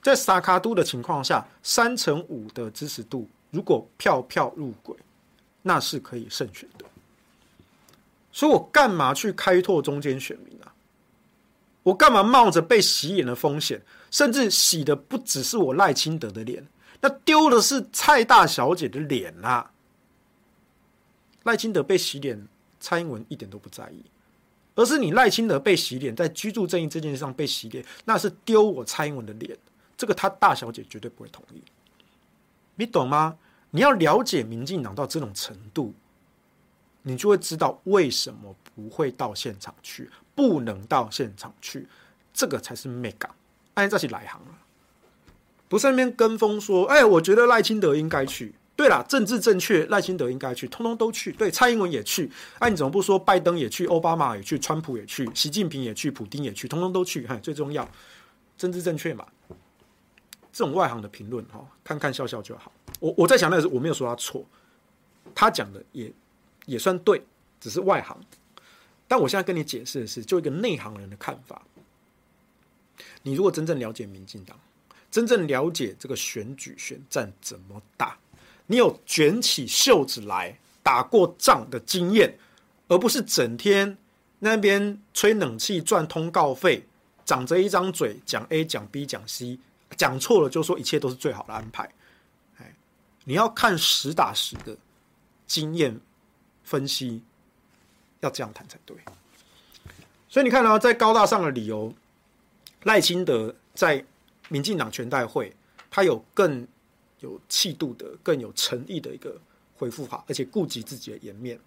[0.00, 4.96] 在撒卡都的情况下，三成五的支持度，如果票票入轨，
[5.60, 6.86] 那是可以胜选的。
[8.32, 10.63] 所以我干嘛去开拓中间选民啊？
[11.84, 13.80] 我干嘛冒着被洗脸的风险，
[14.10, 16.66] 甚至洗的不只是我赖清德的脸，
[17.00, 19.70] 那丢的是蔡大小姐的脸啊！
[21.44, 22.48] 赖清德被洗脸，
[22.80, 24.02] 蔡英文一点都不在意，
[24.74, 29.56] 而是你赖清德被洗脸，在居住正义这件事上被洗脸，那是丢我蔡英文的脸，
[29.96, 31.62] 这个他大小姐绝对不会同意，
[32.74, 33.36] 你懂吗？
[33.70, 35.94] 你要了解民进党到这种程度。
[37.06, 41.86] 你就会知道为什么不会到现场去，不能到现场去，
[42.32, 43.28] 这个才是 mega。
[43.74, 44.58] 哎，这是来行了，
[45.68, 48.54] 不是那边跟风说，哎，我觉得赖清德应该去。
[48.76, 51.30] 对了，政治正确，赖清德应该去，通通都去。
[51.32, 52.30] 对，蔡英文也去。
[52.58, 57.24] 哎，你怎么不说拜登也去，奥巴马也去，川普也去，习近平也去，普丁也去，通通都去。
[57.40, 57.88] 最重要，
[58.58, 59.24] 政治正确嘛。
[60.52, 62.72] 这种外行的评论哈，看看笑笑就好。
[62.98, 64.44] 我我在想那个，我没有说他错，
[65.34, 66.12] 他讲的也。
[66.66, 67.22] 也算对，
[67.60, 68.18] 只是外行。
[69.06, 71.62] 但我现在跟你解释的是，就一个内行人的看法。
[73.22, 74.58] 你如果真正了解民进党，
[75.10, 78.18] 真正了解这个选举选战怎么打，
[78.66, 82.38] 你有卷起袖子来打过仗的经验，
[82.88, 83.96] 而不是整天
[84.38, 86.84] 那边吹冷气赚通告费，
[87.24, 89.58] 长着一张嘴讲 A 讲 B 讲 C，
[89.96, 91.88] 讲错了就说一切都是最好的安排。
[92.58, 92.74] 哎，
[93.24, 94.76] 你要看实打实的
[95.46, 95.98] 经验
[96.62, 97.22] 分析，
[98.24, 98.96] 要这样谈才对。
[100.28, 101.94] 所以你看呢，在高大上的理由，
[102.82, 104.04] 赖清德在
[104.48, 105.54] 民进党全代会，
[105.90, 106.66] 他有更
[107.20, 109.40] 有气度的、更有诚意的一个
[109.76, 111.58] 回复法，而且顾及自己的颜面。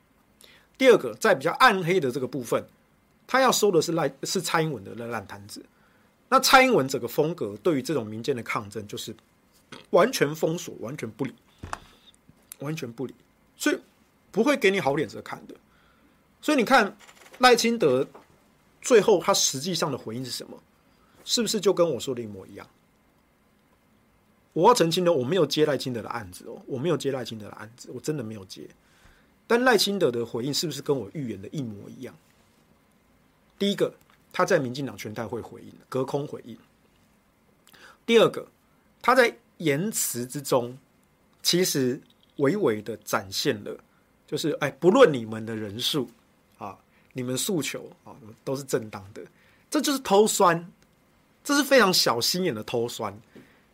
[0.77, 2.63] 第二个，在比较暗黑的这个部分，
[3.25, 5.63] 他要收的是赖是蔡英文的烂摊子。
[6.29, 9.15] 那蔡英文整个风格对于这种民间的抗争，就是
[9.91, 11.33] 完全封锁、完全不理、
[12.59, 13.15] 完全不理，
[13.55, 13.79] 所以
[14.29, 15.55] 不会给你好脸色看的。
[16.41, 16.95] 所以你看
[17.39, 18.07] 赖清德。
[18.79, 20.57] 最后，他实际上的回应是什么？
[21.25, 22.65] 是不是就跟我说的一模一样？
[24.53, 28.65] 我要澄清的，我没有接赖清德的案子哦，我没有接赖清德的案子，我真的没有接。
[29.45, 32.15] 但赖清德的回应是不是跟我预言的一模一样？
[33.59, 33.93] 第一个，
[34.31, 36.55] 他在民进党全代会回应，隔空回应；
[38.05, 38.47] 第二个，
[39.01, 40.77] 他在言辞之中，
[41.41, 41.99] 其实
[42.37, 43.77] 微微的展现了，
[44.25, 46.09] 就是哎，不论你们的人数。
[47.17, 48.13] 你们诉求啊，
[48.43, 49.23] 都是正当的，
[49.71, 50.71] 这就是偷酸，
[51.43, 53.11] 这是非常小心眼的偷酸。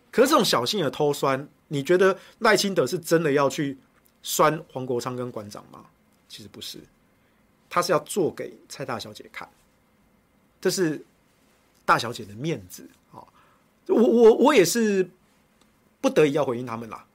[0.09, 3.77] 可是这种小心眼的偷酸，你觉得赖清德是真的要去
[4.21, 5.83] 酸黄国昌跟馆长吗？
[6.29, 6.79] 其实不是，
[7.69, 9.47] 他是要做给蔡大小姐看，
[10.61, 11.03] 这是
[11.83, 13.19] 大小姐的面子啊。
[13.87, 15.07] 我我我也是
[15.99, 17.05] 不得已要回应他们啦，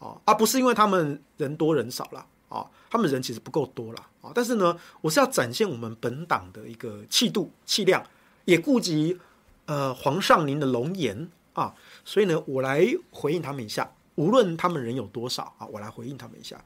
[0.00, 2.26] 啊，而不是因为他们人多人少啦。
[2.48, 8.04] 啊，他们人其实不够多了但是呢，我是要展现我们本党的一个气度、气量，
[8.44, 9.18] 也顾及
[9.66, 11.74] 呃皇上您的龙颜啊，
[12.04, 16.62] 所以呢，我来回应他们一下，无论他们人有多少啊，我来回应他们一下，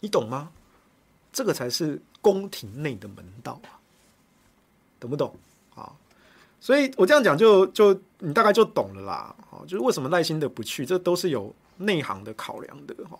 [0.00, 0.50] 你懂吗？
[1.32, 3.78] 这个才是宫廷内的门道啊，
[4.98, 5.34] 懂不懂
[5.74, 5.92] 啊？
[6.60, 13.18] 所以我这样讲就就你大概就懂了啦，啊，就是为什么耐心的不去，这都是有内行的考量的哈。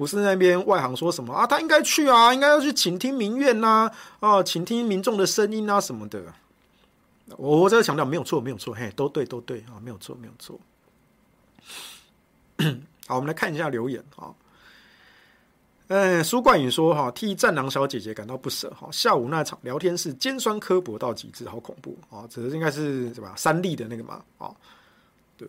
[0.00, 6.22] 不是那边外行说什么啊，他应该去啊，应该要去倾听民怨呐，啊，啊，倾听民众的声音啊什么的。
[7.36, 10.58] 我我这个强调没有错，没有错，嘿，都对，都对啊，没有错，没有错。
[13.08, 14.32] 好，我们来看一下留言啊。
[15.88, 18.88] 嗯，苏冠宇说哈，替战狼小姐姐感到不舍哈。
[18.90, 22.24] 下午那场聊天是尖酸刻薄到极致，好恐怖啊！
[22.30, 24.24] 这应该是什么三立的那个嘛？
[24.38, 24.50] 啊，
[25.36, 25.46] 对。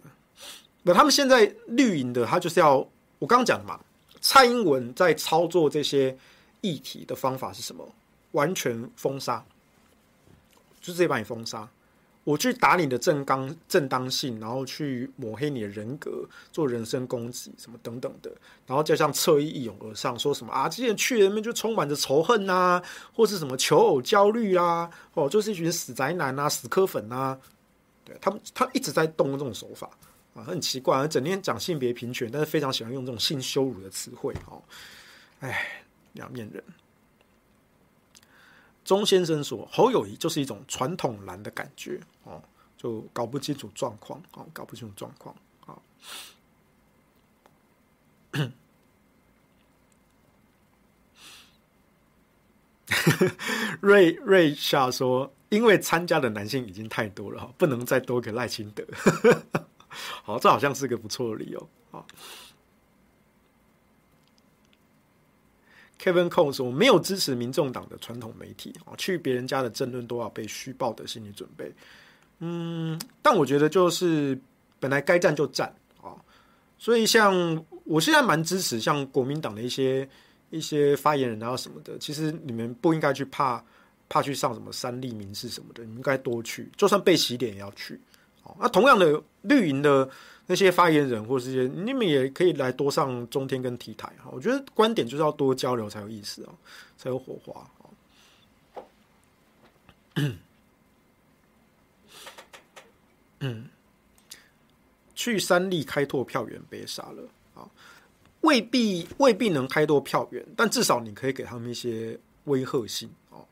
[0.83, 2.85] 那他们现在绿营的，他就是要
[3.17, 3.79] 我刚刚讲的嘛。
[4.21, 6.15] 蔡英文在操作这些
[6.61, 7.85] 议题的方法是什么？
[8.31, 9.43] 完全封杀，
[10.79, 11.67] 就直接把你封杀。
[12.23, 18.31] 我去打你的正当正当性，然后去抹黑你的人格，做人身攻击，什么等等的。
[18.67, 27.35] 然后就像侧翼一涌而上，说什么啊，这些人去人们就充满着仇恨呐、啊，或是什么求偶焦虑啊，哦，就是一群死宅男啊，死磕粉啊。
[28.05, 29.89] 对他们，他一直在动这种手法。
[30.33, 34.63] 啊，很奇怪，整天讲性别平权，但是非常喜欢用这种性羞辱的词汇，哦，
[35.41, 36.63] 哎，两面人。
[38.83, 42.41] 钟先生说，侯友谊就是一种传统蓝的感觉，哦，
[42.77, 45.77] 就搞不清楚状况，哦，搞不清楚状况，啊。
[53.81, 58.85] 瑞瑞夏说，因为参加的男性已经太多了，不能再多给赖清德。
[60.23, 62.05] 好，这好像是个不错的理由啊。
[66.01, 71.71] Kevin Cole 说：“我没有支持民众党的传统媒体啊，去别人家的争论都要被虚报的心理准备。”
[72.43, 74.35] 嗯，但我觉得就是
[74.79, 75.71] 本来该战就战
[76.01, 76.17] 啊，
[76.79, 80.09] 所以像我现在蛮支持像国民党的一些
[80.49, 83.63] 一些发言人啊什么的，其实你们不应该去怕
[84.09, 88.01] 怕去上什么三立民视什么的，你应该多去，就算被洗脸也要去。
[88.59, 90.07] 那同样的绿营的
[90.45, 94.29] 那些发言人或是些，你们也可以来多上中天跟 T 台哈。
[94.31, 96.49] 我觉得观点就是要多交流才有意思哦，
[96.97, 97.65] 才有火花。
[103.39, 103.69] 嗯，
[105.15, 107.23] 去三立开拓票源别傻了
[107.55, 107.65] 啊，
[108.41, 113.43] 未必未必能开拓票源，但至少你可以给他们一些威吓性哦。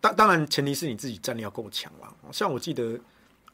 [0.00, 2.14] 当当然前提是你自己战力要够强啦。
[2.30, 3.00] 像我记得。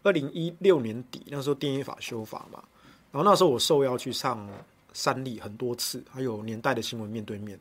[0.03, 2.63] 二零一六年底那时候，电影法修法嘛，
[3.11, 4.49] 然后那时候我受邀去上
[4.93, 7.59] 三立很多次，还有年代的新闻面对面，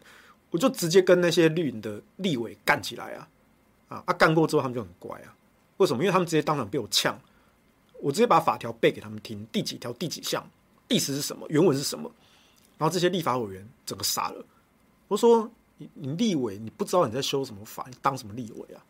[0.49, 3.27] 我就直接跟那些绿营的立委干起来啊！
[3.89, 5.35] 啊啊，干过之后他们就很乖啊。
[5.77, 6.03] 为什么？
[6.03, 7.19] 因为他们直接当场被我呛，
[7.99, 10.45] 我直接把法条背给他们听，第几条第几项，
[10.89, 12.11] 意思是什么，原文是什么，
[12.77, 14.45] 然后这些立法委员整个傻了，
[15.07, 15.49] 我说
[15.93, 18.83] 你立委，你不知道你在修什么法，你当什么立委啊？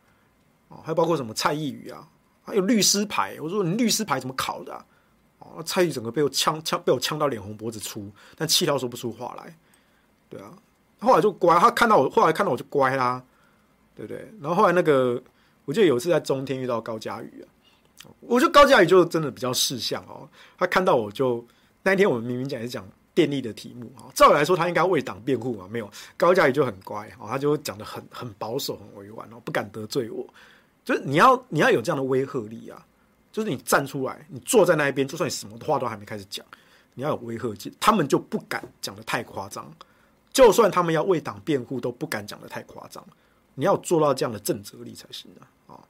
[0.68, 2.06] 哦，还包括什么蔡意宇啊，
[2.42, 3.36] 还有律师牌。
[3.40, 4.84] 我说你律师牌怎么考的啊？
[5.38, 9.54] 哦，蔡宇整个被我呛呛，被我呛到脸红脖子粗，但气到说不出话来。
[10.28, 10.52] 对啊，
[11.00, 13.22] 后来就乖，他看到我，后来看到我就乖啦，
[13.94, 14.32] 对不对？
[14.40, 15.20] 然后后来那个，
[15.64, 17.44] 我记得有一次在中天遇到高嘉宇
[18.04, 20.28] 啊，我觉得高嘉宇就真的比较识相哦。
[20.56, 21.44] 他看到我就
[21.82, 30.24] 那一天我们明明讲是讲电力的题目啊，照理来说他应该为党辩护嘛，没有，高嘉宇就很乖哦，他就讲得很很保守、很委婉哦，不敢得罪我。
[30.84, 32.84] 就是你要你要有这样的威吓力啊，
[33.30, 36.44] 就是你站出来，你坐在那一边，就算你什么话都还没开始讲，
[36.94, 39.72] 你要有威吓力，他们就不敢讲得太夸张。
[40.32, 43.06] 就算他们要为党辩护，都不敢讲得太夸张。
[43.54, 45.74] 你要做到这样的正则力才行啊！
[45.74, 45.84] 啊，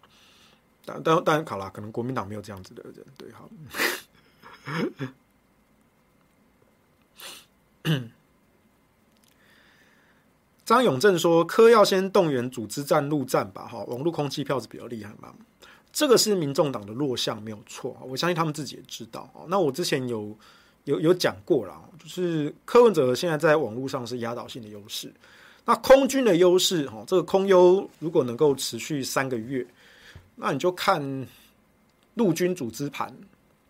[0.84, 3.48] 当当当然好啦，可能国民党没有这样子的人，对哈。
[10.64, 15.32] 张永正说：“柯要先动员组织战、陆战吧，哈，网络空气票是比较厉害嘛。
[15.92, 17.96] 这个是民众党的弱项，没有错。
[18.08, 19.28] 我相信他们自己也知道。
[19.48, 20.36] 那我之前有。”
[20.84, 25.14] 有有讲过了，就是柯文哲现在在网络上是压倒性的优势。
[25.64, 29.64] 那空军的优势，哈，这个空优如果能够持续三个月，
[30.34, 31.00] 那你就看
[32.14, 33.16] 陆军组织盘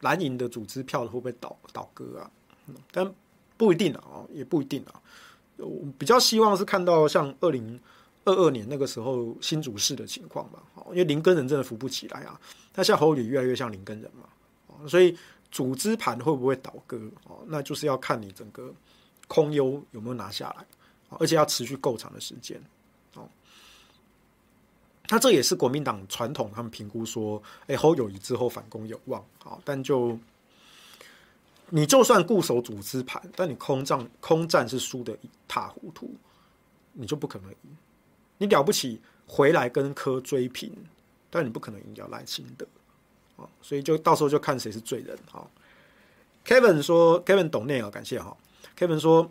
[0.01, 2.31] 蓝营的组织票会不会倒倒戈啊？
[2.91, 3.13] 但
[3.59, 4.97] 不一定啊，也不一定啊。
[5.57, 7.79] 我比较希望是看到像二零
[8.25, 12.41] 二二年那个时候新竹市的情况吧，因为林根人真的扶不起来啊。
[12.73, 15.17] 但现在侯友宜越来越像林根人嘛，所以。
[15.53, 16.97] 组织盘会不会倒戈？
[17.25, 18.73] 哦，那就是要看你整个
[19.29, 20.65] 空优有没有拿下来，
[21.19, 22.59] 而且要持续够长的时间。
[23.15, 23.29] 哦，
[25.11, 29.23] 那这也是国民党传统，他们评估说，哎，侯友宜之后反攻有望。
[29.45, 30.19] 好，但就
[31.75, 36.15] 你就算固守组织盘，但你空战空战是输得一塌糊涂，
[36.93, 37.57] 你就不可能赢。
[38.37, 40.71] 你了不起回来跟柯追平，
[41.31, 42.67] 但你不可能赢掉赖清德。
[43.63, 45.19] 所以就到时候就看谁是罪人。
[45.31, 45.51] 好
[46.45, 48.37] ，Kevin 说，Kevin 懂内啊，感谢哈。
[48.79, 49.29] Kevin 说，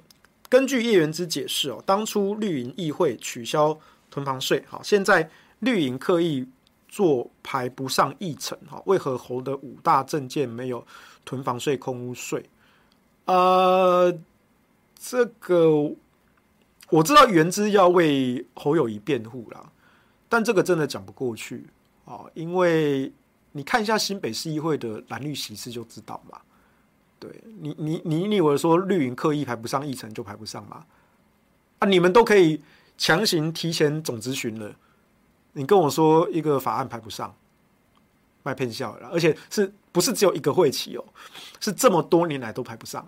[0.49, 3.79] 根据叶元之解释哦，当初绿营议会取消
[4.09, 5.29] 囤房税，好，现在
[5.59, 6.43] 绿营刻意
[6.91, 10.85] 做排不上议程，哈，为何侯的五大政见没有
[11.25, 12.45] 囤房税、空屋税？
[13.25, 14.15] 呃，
[14.99, 15.91] 这个
[16.91, 19.71] 我知道原之要为侯友宜辩护啦，
[20.29, 21.65] 但这个真的讲不过去
[22.05, 23.11] 啊，因为。
[23.53, 26.39] 你看一下新北市议会的蓝绿席次就知道嘛。
[27.19, 27.29] 对
[27.59, 30.85] 你，你，你，你以为说绿营刻意排不上议程就排不上吗？
[31.79, 32.61] 啊，你们都可以
[32.97, 34.73] 强行提前总咨询了，
[35.53, 37.35] 你跟我说一个法案排不上，
[38.43, 41.03] 卖骗笑了，而且是不是只有一个会期哦？
[41.59, 43.07] 是这么多年来都排不上，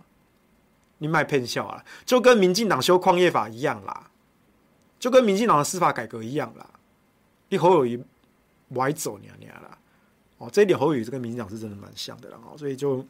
[0.97, 1.83] 你卖骗笑啊？
[2.05, 4.09] 就跟民进党修矿业法一样啦，
[4.99, 6.67] 就跟民进党的司法改革一样啦，
[7.49, 8.03] 你侯友宜
[8.69, 9.77] 歪走娘娘啦。
[10.37, 13.05] 哦，这一点侯友宜这个民进党是真的蛮像的啦，哦，所以就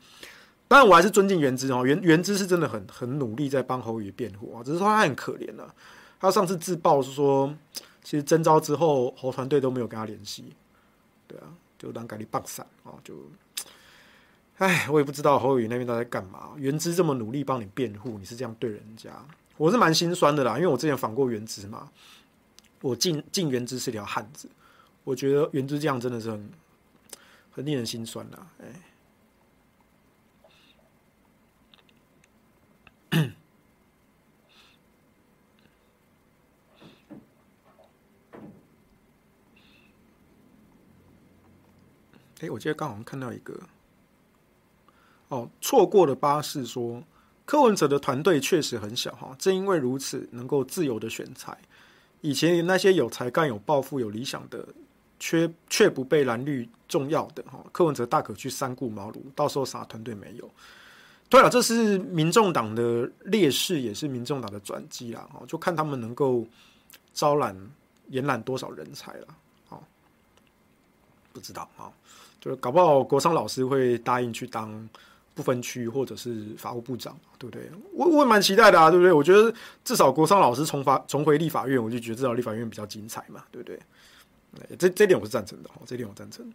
[0.67, 5.73] 当然我还是尊敬原之哦，原原之是真的很很努力在帮侯友宜辩护啊，只是说他很可怜了，
[6.19, 7.53] 他上次自曝是说，
[8.03, 10.53] 其实征召之后侯团队都没有跟他联系，
[11.27, 11.47] 对啊，
[11.79, 13.15] 就当改立棒散啊，就，
[14.57, 19.11] 哎，我也不知道侯友宜那边都在干嘛，元之这么努力帮你辩护，你是这样对人家，
[19.57, 21.89] 我是蛮心酸的啦，因为我之前访过元之嘛，
[22.81, 24.47] 我敬敬元之是条汉子，
[25.03, 26.49] 我觉得元之这样真的是很。
[27.55, 28.65] 很令人心酸呐，哎，
[42.43, 43.57] 哎，我今天刚好看到一个，
[45.29, 47.01] 哦，错过的巴士说，
[47.45, 51.57] 柯文哲的团队确实很小哈，正因为如此，能够自由的选材，
[52.21, 54.67] 以前那些有才干、有抱负、有理想的。
[55.19, 60.51] 却却不被蓝绿重要的哈，柯文哲大可去三顾茅庐，到时候啥团队没有？
[61.29, 65.25] 对了，这是民众党的劣势，也是民众党的转机啦。
[65.47, 66.45] 就看他们能够
[67.13, 67.55] 招揽
[68.09, 69.27] 延揽多少人才了。
[71.31, 71.87] 不知道啊，
[72.43, 74.89] 就是搞不好国商老师会答应去当
[75.33, 77.71] 不分区或者是法务部长，对不对？
[77.93, 79.13] 我我也蛮期待的啊，对不对？
[79.13, 79.53] 我觉得
[79.85, 83.79] 至少国商老师重发重回立法院，我就觉得至少立法院比较精彩嘛，对不对？
[84.77, 86.53] 这这点我是赞成的，这点我赞成。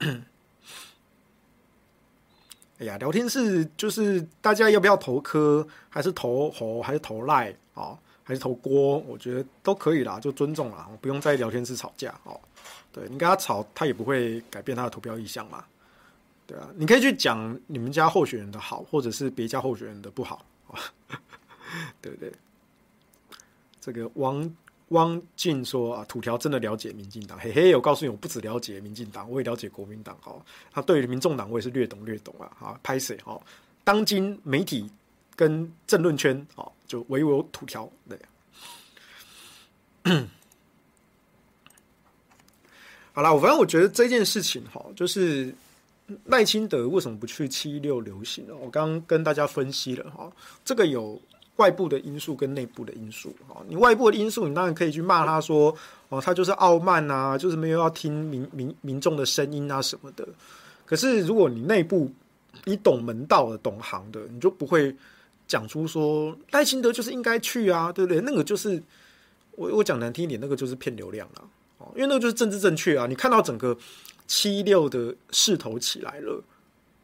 [2.80, 7.96] 哎呀，聊天室就是大家要不要投科，还是投侯，还是投赖啊，
[8.30, 8.98] 还是投郭？
[9.08, 12.40] 我觉得都可以啦，就尊重啦，不用在聊天室吵架哦。
[12.92, 15.64] 对，你跟他吵，他也不会改变他的投票意向嘛。
[16.46, 20.46] 对啊，你可以去讲你们家候选人的好，或者是别家候选人的不好。
[22.00, 22.32] 对不对？
[23.80, 24.48] 这个王
[24.90, 30.16] 汪进说啊，土条真的了解民进党，嘿嘿，我告诉你，我不只了解民进党，我也了解国民党。
[30.22, 32.46] 哦，他对于民众党我也是略懂略懂啊。
[32.60, 33.18] 啊，拍谁？
[33.24, 33.42] 哦，
[33.82, 34.88] 当今媒体
[35.34, 37.88] 跟政论圈，哦，就唯我土条。
[38.08, 38.18] 对，
[43.12, 45.54] 好了，我反正我觉得这件事情，哈，就是
[46.24, 48.54] 赖清德为什么不去七六游行呢？
[48.60, 50.28] 我刚刚跟大家分析了，哈，
[50.64, 51.20] 这个有。
[51.56, 55.76] 外部的因素跟内部的因素，哈，你外部的因素，你当然可以去骂他说，
[56.08, 60.26] 哦，他就是傲慢啊，就是没有要听民民民众的声音啊什么的。
[60.86, 62.10] 可是如果你内部
[62.64, 64.96] 你懂门道的、懂行的，你就不会
[65.50, 68.20] 讲出说赖清德就是应该去啊，对不对？
[68.20, 68.80] 那个就是
[69.56, 71.42] 我我讲难听一点，那个就是骗流量了，
[71.78, 73.08] 哦，因为那个就是政治正确啊。
[73.08, 73.76] 你看到整个
[74.28, 76.40] 七六的势头起来了。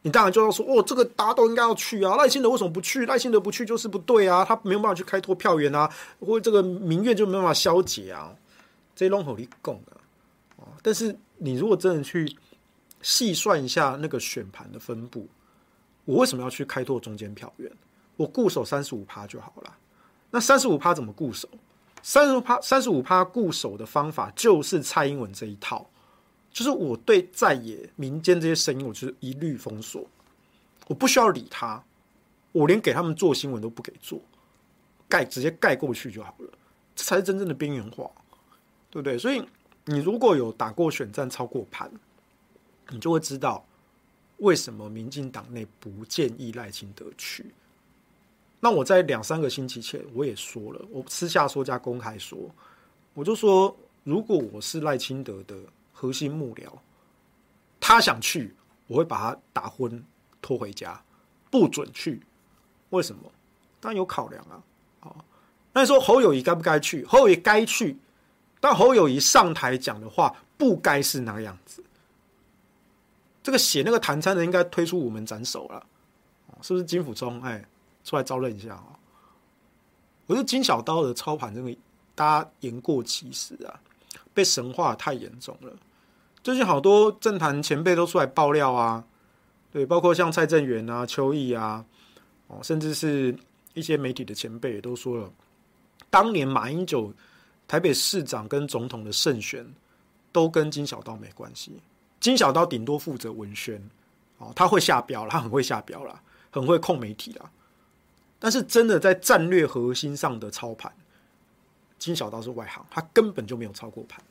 [0.02, 2.14] 你当然就要说，哦，这个大家都应该要去啊。
[2.14, 3.04] 赖清德为什么不去？
[3.06, 5.90] 赖清德不去就是不对啊，他没有办法去开拓票源啊，
[6.20, 8.32] 或者这个民怨就没办法消解啊。
[8.94, 9.92] 这些拢好你讲的
[10.58, 10.70] 啊。
[10.80, 12.32] 但是你如果真的去
[13.02, 15.26] 细算一下那个选盘的分布，
[16.04, 17.68] 我为什么要去开拓中间票源？
[18.16, 19.76] 我固守三十五趴就好了。
[20.30, 21.48] 那三十五趴怎么固守？
[22.02, 25.88] 三十五趴，三十五趴固守的方法就是蔡英文这一套。
[26.52, 30.06] 就是我对在野民间这些声音，我就是一律封锁，
[30.86, 31.84] 我不需要理他，
[32.52, 34.18] 我连给他们做新闻都不给做，
[35.06, 36.50] 盖直接盖过去就好了，
[36.94, 38.10] 这才是真正的边缘化，
[38.90, 39.18] 对不对？
[39.18, 39.46] 所以
[39.84, 41.90] 你如果有打过选战、超过盘，
[42.88, 43.62] 你就会知道
[44.38, 47.52] 为什么民进党内不建议赖清德去。
[48.66, 52.36] 那我在两三个星期前我也说了，我私下说加公开说，
[53.14, 55.54] 我就说如果我是赖清德的。
[55.98, 56.66] 核心幕僚，
[57.80, 58.54] 他想去，
[58.86, 60.04] 我会把他打昏，
[60.42, 61.02] 拖回家，
[61.50, 62.20] 不准去。
[62.90, 63.22] 为什么？
[63.80, 64.62] 当然有考量啊。
[65.00, 65.16] 哦，
[65.72, 67.02] 那你说侯友谊该不该去？
[67.06, 67.96] 侯友谊该去，
[68.60, 71.82] 但侯友谊上台讲的话不该是那个样子。
[73.42, 75.86] 这个写那个谈餐的应该推出午门斩首了，
[76.60, 77.40] 是不是金溥聪？
[77.40, 77.64] 哎，
[78.06, 78.96] 出来招认一下啊！
[80.26, 81.78] 我觉得金小刀的操盘，真的
[82.14, 83.78] 大家言过其实啊。
[84.32, 85.72] 被神化太严重了，
[86.42, 89.02] 最近好多政坛前辈都出来爆料啊，
[89.72, 91.82] 对，包括像蔡正元啊、邱毅啊，
[92.48, 93.34] 哦，甚至是
[93.72, 95.32] 一些媒体的前辈也都说了，
[96.10, 97.10] 当年马英九
[97.66, 99.66] 台北市长跟总统的胜选
[100.32, 101.72] 都跟金小刀没关系，
[102.20, 103.82] 金小刀顶多负责文宣，
[104.36, 107.50] 哦，他会下标，他很会下标啦，很会控媒体啦，
[108.38, 110.92] 但是真的在战略核心上的操盘。
[111.98, 114.22] 金小刀是外行，他根本就没有操过盘，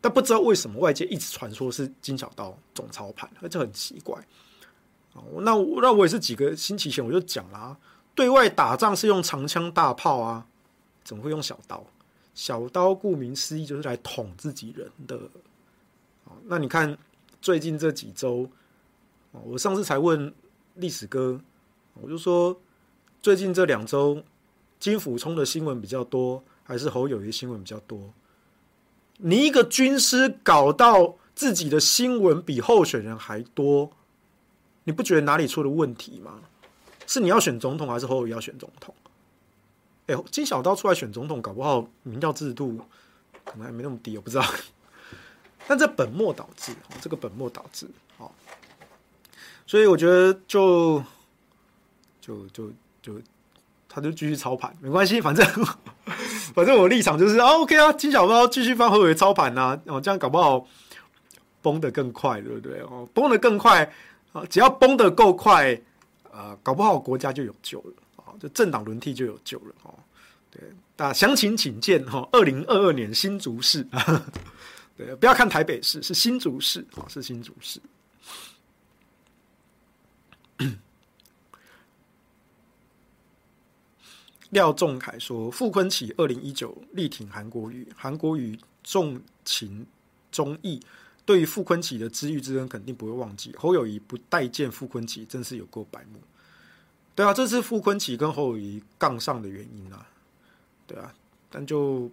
[0.00, 4.20] 但不知道为什么外界一直传说是金小刀总操盘，而且很奇怪。
[5.36, 7.76] 那那我也是几个星期前我就讲了，
[8.14, 10.46] 对外打仗是用长枪大炮啊，
[11.04, 11.84] 怎么会用小刀？
[12.34, 15.20] 小刀顾名思义就是来捅自己人的。
[16.44, 16.96] 那你看
[17.40, 18.48] 最近这几周，
[19.32, 20.32] 我上次才问
[20.74, 21.40] 历史哥，
[21.94, 22.56] 我就说
[23.22, 24.22] 最近这两周
[24.78, 26.42] 金溥聪的新闻比较多。
[26.68, 28.12] 还是侯友谊新闻比较多。
[29.16, 33.90] 你一个军师搞到自己的新闻比候选人还多，
[34.84, 36.42] 你不觉得哪里出了问题吗？
[37.06, 38.94] 是你要选总统，还是侯友谊要选总统？
[40.08, 42.78] 哎呦，金小刀出来选总统，搞不好民调制度
[43.46, 44.44] 可能还没那么低，我不知道。
[45.66, 47.88] 但这本末倒置，这个本末倒置，
[48.18, 48.34] 好，
[49.66, 51.02] 所以我觉得就
[52.20, 52.70] 就就
[53.02, 53.14] 就。
[53.90, 55.44] 他就继续操盘，没关系，反正
[56.54, 60.64] 反正我立场就是啊，OK 啊，金小刀继续放后尾操盘呐，哦，这样搞不好
[61.62, 62.80] 崩得更快，对不对？
[62.82, 63.90] 哦，崩得更快
[64.32, 65.74] 啊，只要崩得够快
[66.30, 69.94] 啊，搞不好国家就有救了啊，就政党轮替就有救了哦。
[70.50, 70.62] 对，
[70.94, 73.84] 那详情请见哈，二零二二年新竹市，
[74.98, 77.80] 对，不要看台北市，是新竹市啊，是新竹市。
[84.50, 89.86] 廖仲恺说：“傅崐萁二零一九力挺韩国瑜，韩国瑜重情
[90.32, 90.80] 重义，
[91.26, 93.54] 对于傅崐萁的知遇之恩肯定不会忘记。
[93.56, 96.18] 侯友谊不待见傅崐萁，真是有够白目。
[97.14, 100.06] 对啊，这是傅崐萁跟侯友谊杠上的原因啊。
[100.86, 101.12] 对啊，
[101.50, 102.10] 但就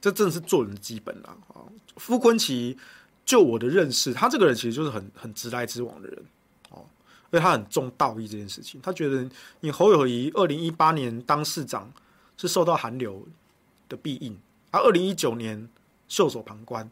[0.00, 1.36] 这正是做人的基本啊。
[1.48, 1.66] 啊，
[1.96, 2.76] 傅崐萁
[3.24, 6.24] 就我的认识，他这个人其实就是很很直来直往的人。”
[7.36, 9.28] 因为他很重道义这件事情，他觉得
[9.60, 11.92] 你侯友宜二零一八年当市长
[12.38, 13.28] 是受到韩流
[13.90, 14.34] 的庇荫，
[14.70, 15.68] 而二零一九年
[16.08, 16.90] 袖手旁观，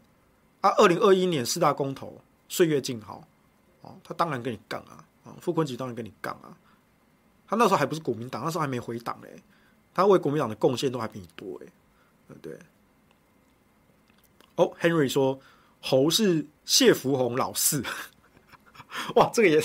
[0.61, 3.27] 而二零二一年四大公投岁月静好，
[3.81, 6.55] 哦，他当然跟你杠啊，啊，傅昆萁当然跟你杠啊，
[7.47, 9.35] 他那时候还不是国民党，那时候还没回党嘞，
[9.95, 11.67] 他为国民党的贡献都还比你多哎，
[12.27, 12.59] 对不对？
[14.57, 15.39] 哦，Henry 说
[15.81, 17.83] 侯是谢福洪老四，
[19.15, 19.61] 哇，这个也，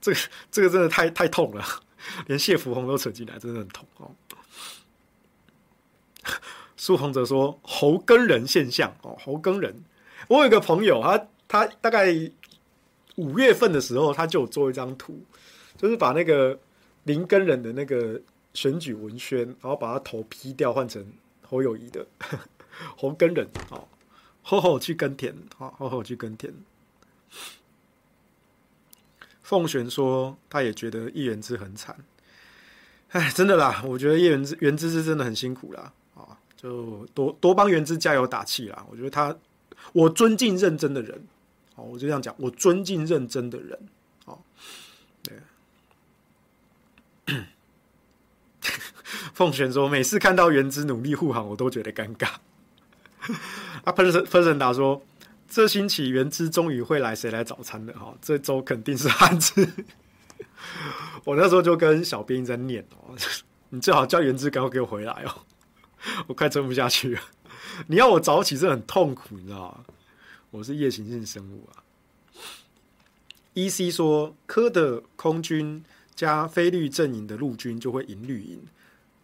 [0.00, 0.20] 这个
[0.50, 1.64] 这个真的太太痛了，
[2.26, 4.10] 连谢福洪都扯进来，真的很痛哦。
[6.76, 9.84] 苏宏哲说侯耕人现象哦，侯耕人，
[10.28, 12.08] 我有一个朋友，他他大概
[13.16, 15.22] 五月份的时候，他就做一张图，
[15.76, 16.58] 就是把那个
[17.04, 18.20] 林耕人的那个
[18.54, 21.06] 选举文宣，然后把他头 P 掉，换成
[21.42, 22.06] 侯友谊的
[22.96, 23.86] 侯耕人哦。
[24.44, 26.52] 吼吼去耕田，好吼吼去耕田。
[29.42, 31.96] 凤璇说，他也觉得叶元之很惨。
[33.10, 38.86] 哎，真的啦，我觉得叶元之元之是真的很辛苦啦，啊，就多多帮元之加油打气啦。
[38.90, 39.36] 我觉得他，
[39.92, 41.26] 我尊敬认真的人，
[41.74, 43.78] 哦，我就这样讲，我尊敬认真的人，
[44.24, 44.38] 哦，
[45.22, 45.34] 对。
[49.34, 52.28] 凤璇说，每次看到元之努力护航，我都觉得尴尬。
[53.84, 55.02] 啊，person person 答说，
[55.52, 57.92] 这星期元之终于会来，谁来早餐了？
[57.92, 59.68] 哈，这周肯定是汉字。
[61.24, 63.14] 我那时候就跟小编在念哦，
[63.68, 65.44] 你最好叫元之赶快给我回来哦，
[66.26, 67.20] 我快撑不下去了。
[67.86, 69.84] 你要我早起是很痛苦，你知道吗？
[70.50, 71.84] 我是夜行性生物啊。
[73.52, 75.84] E.C 说，科的空军
[76.14, 78.58] 加非绿阵营的陆军就会赢绿营。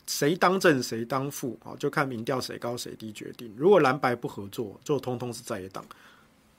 [0.07, 1.72] 谁当正谁当副啊？
[1.79, 3.51] 就看民调谁高谁低决定。
[3.57, 5.83] 如果蓝白不合作，就通通是在野党。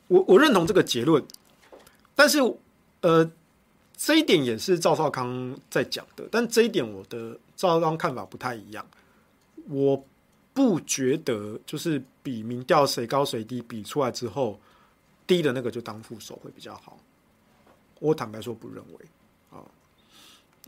[0.10, 1.24] 我我认同这个结论，
[2.14, 2.39] 但是
[3.01, 3.32] 呃，
[3.95, 6.28] 这一点也是赵少康在讲的。
[6.30, 8.86] 但这一点我的赵少康看法不太一样。
[9.70, 10.03] 我
[10.53, 14.60] 不觉得就是比民调谁高谁低比出来之后，
[15.26, 16.97] 低的那个就当副手会比较好。
[17.99, 19.05] 我坦白说不认为
[19.51, 19.62] 啊，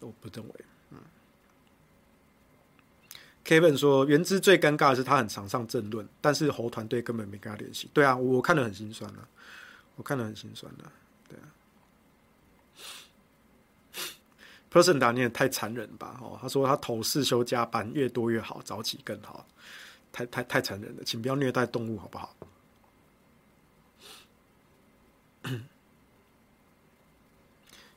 [0.02, 0.54] 我不认为。
[3.44, 7.90] Kevin 说：“元之最尴尬的是他很常上政论，但是侯团队根本没跟他联系。
[7.92, 9.28] 对啊，我看得很心酸啊，
[9.96, 10.92] 我看得很心酸啊。
[11.28, 11.50] 对啊
[14.72, 16.20] ，Person 打你也太残忍吧？
[16.22, 19.46] 哦，他说他头四休加班，越多越好，早起更好。
[20.14, 22.36] 太太太残忍了，请不要虐待动物好不好？”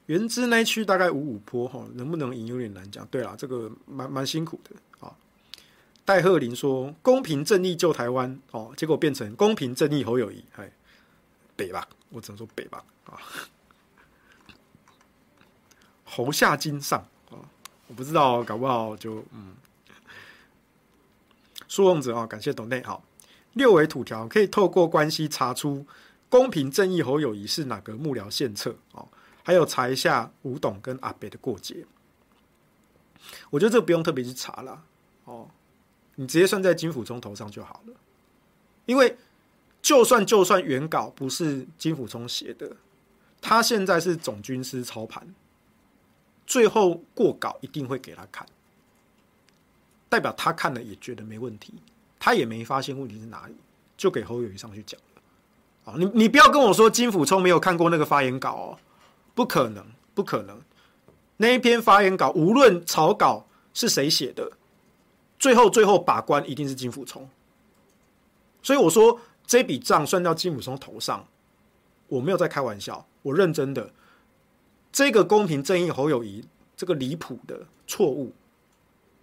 [0.06, 3.06] 元之那一区大概五五坡哈，能不能赢有点难讲。
[3.08, 4.70] 对啊，这个蛮蛮辛苦的。
[6.06, 10.70] 戴鹤林说：“公平正义救台湾哦，结果变成公平正义侯友宜，哎，
[11.56, 13.16] 北吧，我只能说北吧啊。
[16.04, 17.00] 侯下金上
[17.30, 17.40] 啊，
[17.86, 19.54] 我不知道，搞不好就嗯。
[21.68, 23.02] 苏凤哲啊，感谢董内好。
[23.54, 25.86] 六维土条可以透过关系查出
[26.28, 29.08] 公平正义侯友宜是哪个幕僚献策哦，
[29.42, 31.86] 还有查一下吴董跟阿北的过节。
[33.48, 34.84] 我觉得这不用特别去查了
[35.24, 35.48] 哦。”
[36.16, 37.94] 你直接算在金溥聪头上就好了，
[38.86, 39.16] 因为
[39.82, 42.70] 就算就算原稿不是金溥聪写的，
[43.40, 45.26] 他现在是总军师操盘，
[46.46, 48.46] 最后过稿一定会给他看，
[50.08, 51.74] 代表他看了也觉得没问题，
[52.18, 53.54] 他也没发现问题是哪里，
[53.96, 55.92] 就给侯友宜上去讲了。
[55.92, 58.78] 啊，你你不要跟我说金溥聪没有看过那个发言稿哦，
[59.34, 59.84] 不可能，
[60.14, 60.62] 不可能，
[61.36, 64.52] 那一篇发言稿无论草稿是谁写的。
[65.38, 67.28] 最后，最后把关一定是金溥聪，
[68.62, 71.26] 所以我说这笔账算到金溥聪头上，
[72.08, 73.90] 我没有在开玩笑，我认真的。
[74.90, 78.32] 这个公平正义侯友谊这个离谱的错误，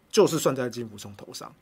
[0.09, 1.53] 就是算在金溥聪头上。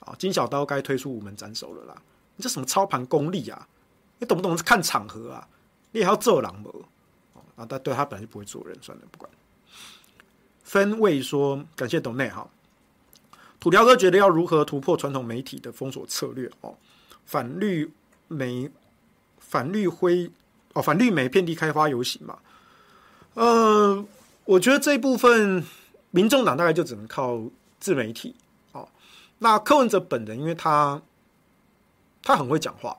[0.00, 2.02] 啊，金小刀该推出午门斩首了啦！
[2.36, 3.68] 你这什么操盘功力啊？
[4.18, 5.48] 你懂不懂看场合啊？
[5.92, 6.70] 你也要做狼模
[7.56, 7.66] 啊？
[7.68, 9.30] 但对他本来就不会做人，算了，不管。
[10.62, 12.48] 分位说感谢董内哈。
[13.60, 16.50] 土条哥觉得要如何突破传统媒体的封锁策略？
[16.60, 16.76] 哦，
[17.26, 17.90] 反绿
[18.28, 18.70] 媒、
[19.38, 20.30] 反绿灰
[20.74, 22.38] 哦，反绿媒遍地开花游行嘛。
[23.34, 24.04] 呃，
[24.44, 25.64] 我觉得这一部分
[26.10, 27.40] 民众党大概就只能靠
[27.80, 28.34] 自媒体。
[28.72, 28.88] 哦，
[29.38, 31.00] 那柯文哲本人，因为他
[32.22, 32.96] 他很会讲话，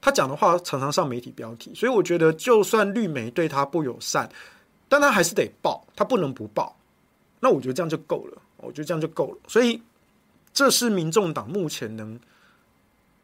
[0.00, 4.30] 他讲的话常常上媒体标题，所以我觉得就算绿媒对他不友善，
[4.88, 6.76] 但他还是得报，他不能不报。
[7.40, 8.42] 那我觉得这样就够了。
[8.64, 9.80] 我觉得这样就够了，所以
[10.52, 12.18] 这是民众党目前能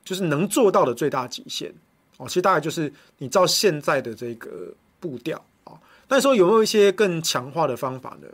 [0.04, 1.72] 就是能做到的最大极限
[2.18, 2.26] 哦。
[2.28, 5.72] 其实大概就是你照现在的这个步调啊，
[6.06, 8.28] 但是说有没有一些更强化的方法呢？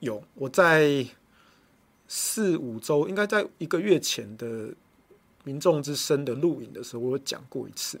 [0.00, 1.06] 有，我在
[2.08, 4.68] 四五周，应该在一个月前的
[5.44, 8.00] 民众之声的录影的时候，我有讲过一次。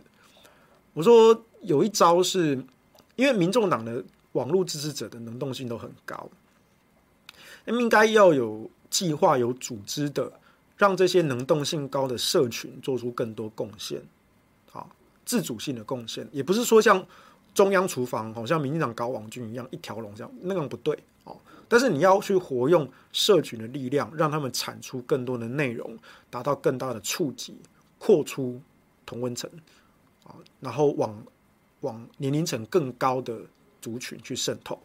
[0.94, 2.54] 我说有一招是
[3.16, 6.28] 因为民众党的网络支持者的能动性都很高。
[7.66, 10.32] 应该要有计划、有组织的，
[10.76, 14.02] 让这些能动性高的社群做出更多贡献，
[14.70, 14.90] 好，
[15.24, 17.04] 自主性的贡献，也不是说像
[17.54, 21.36] 中央厨房，好像民进党搞网军一样一条龙这样，那样不对哦。
[21.68, 25.96] 但是你要去活用社群的力量，让他们产出更多的内容，
[26.28, 27.56] 达到更大的触及，
[27.98, 28.60] 扩出
[29.06, 29.48] 同温层
[30.24, 31.22] 啊，然后往
[31.80, 33.40] 往年龄层更高的
[33.80, 34.78] 族群去渗透。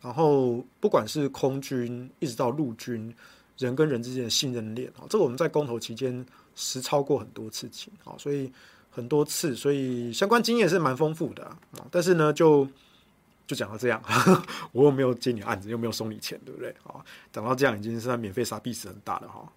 [0.00, 3.12] 然后，不管是空军一直到陆军，
[3.56, 6.24] 人跟人之间的信任链啊，这个我们在公投期间
[6.54, 8.52] 实操过很多次情啊，所以
[8.90, 11.58] 很多次，所以相关经验是蛮丰富的啊。
[11.90, 12.64] 但是呢，就
[13.44, 14.00] 就讲到这样，
[14.70, 16.70] 我又没有接你案子，又没有收你钱，对不对？
[16.84, 19.52] 啊，讲到这样已经是在免费杀必死很大的哈。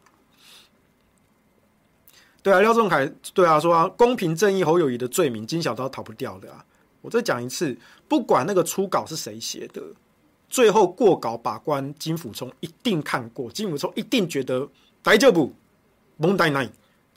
[2.42, 6.66] 对啊，廖仲恺，对啊，说啊，公平正义侯友宜的罪名，金小刀逃不掉的啊。
[7.02, 7.78] 我再讲一次，
[8.08, 9.84] 不管那个初稿是谁写的。
[10.52, 14.68] 最后过稿把关，金溥聪一定看过，金溥聪一定觉得
[15.06, 15.52] 来这不
[16.18, 16.70] 蒙带奈，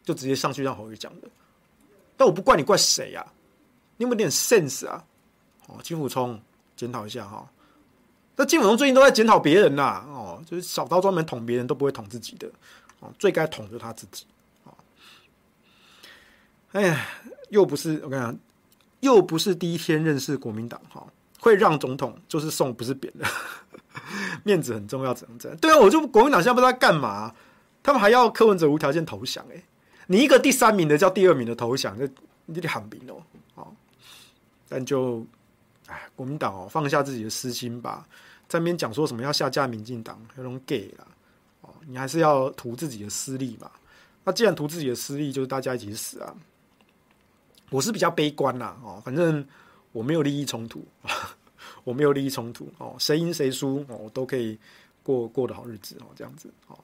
[0.04, 1.28] 就直接上去让侯友宜讲的。
[2.16, 3.26] 但我不怪你，怪谁呀？
[3.96, 5.04] 你有没有点 sense 啊？
[5.66, 6.40] 哦，金溥聪
[6.76, 7.50] 检讨一下哈。
[8.36, 12.48] 那金溥聪最近都在检讨别人呐，哦，就是小刀专门捅别人都不会捅自己的，
[13.00, 14.24] 哦，最该捅就是他自己。
[16.70, 17.04] 哎呀，
[17.50, 18.38] 又不是我跟你讲，
[19.00, 21.04] 又不是第一天认识国民党哈。
[21.44, 23.26] 会让总统就是送，不是扁的，
[24.44, 25.60] 面子很重要，怎样怎样？
[25.60, 27.34] 对啊，我就国民党现在不知道干嘛，
[27.82, 29.62] 他们还要柯文哲无条件投降哎，
[30.06, 32.08] 你一个第三名的叫第二名的投降，这
[32.46, 33.22] 你得喊名哦，
[33.54, 33.76] 好，
[34.70, 35.22] 但就
[35.86, 38.08] 哎，国民党哦，放下自己的私心吧，
[38.48, 41.06] 在那边讲说什么要下架民进党，有种 gay 啦，
[41.60, 43.70] 哦，你还是要图自己的私利嘛？
[44.24, 46.34] 那既然图自己的私利，就是大家一起死啊！
[47.68, 49.46] 我是比较悲观啦，哦，反正。
[49.94, 50.84] 我没有利益冲突，
[51.84, 54.58] 我没有利益冲突哦，谁赢谁输哦，我都可以
[55.04, 56.76] 过过得好日子哦，这样子哦，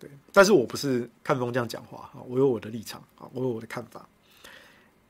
[0.00, 4.04] 对，但是我不是看风这样讲话啊，我有我的立场啊，我有我的看法。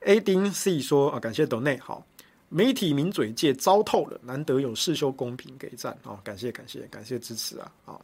[0.01, 2.05] A 丁 C 说啊，感谢斗内好，
[2.49, 7.99] 媒体名嘴界糟透了，难得有世修公平给赞啊，感谢感谢感谢支持啊啊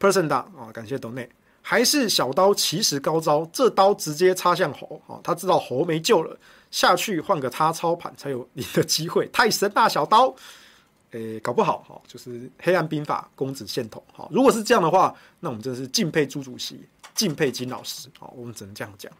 [0.00, 1.30] ，Person 大啊，感谢斗内，
[1.62, 6.36] 还是小刀奇实高招，这刀直接插向猴，哦，他知道猴没救了。
[6.74, 10.34] 下去换个他操盘才有你的机会，太神大小刀，
[11.12, 14.28] 诶、搞不好哈，就是黑暗兵法公子线头哈。
[14.32, 16.80] 如果是这样的话，那我们真的是敬佩朱主席，
[17.14, 19.12] 敬佩金老师，好，我们只能这样讲。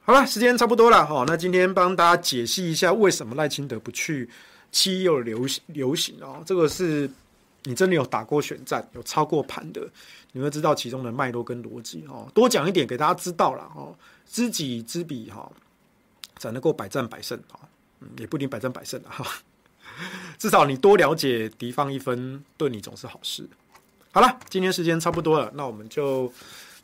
[0.00, 4.28] 好了，时间差不多了哈，那今天帮大家解析一下为什么赖清德不去
[4.72, 7.08] 七又流流行哦，这个是
[7.62, 9.88] 你真的有打过选战，有操过盘的，
[10.32, 12.28] 你会知道其中的脉络跟逻辑哦。
[12.34, 13.94] 多讲一点给大家知道了哦，
[14.28, 15.48] 知己知彼哈。
[16.38, 17.60] 才能够百战百胜啊，
[18.00, 19.26] 嗯，也不一定百战百胜啊，
[20.38, 23.48] 至少你多了解敌方一分，对你总是好事。
[24.10, 26.32] 好了，今天时间差不多了，那我们就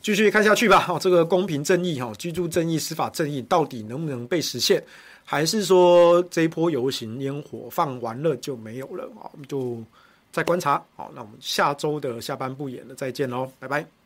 [0.01, 0.85] 继续看下去吧。
[0.87, 4.83] 哦，这个公平正义哈，居住正义、司法正义到底能不能被实现？
[5.27, 9.25] 还是说这一波游行烟火放完了就没有了啊？
[9.33, 9.83] 我们就
[10.31, 10.81] 再观察。
[10.95, 14.04] 好，那我们下周的下班不演了，再见喽，拜拜。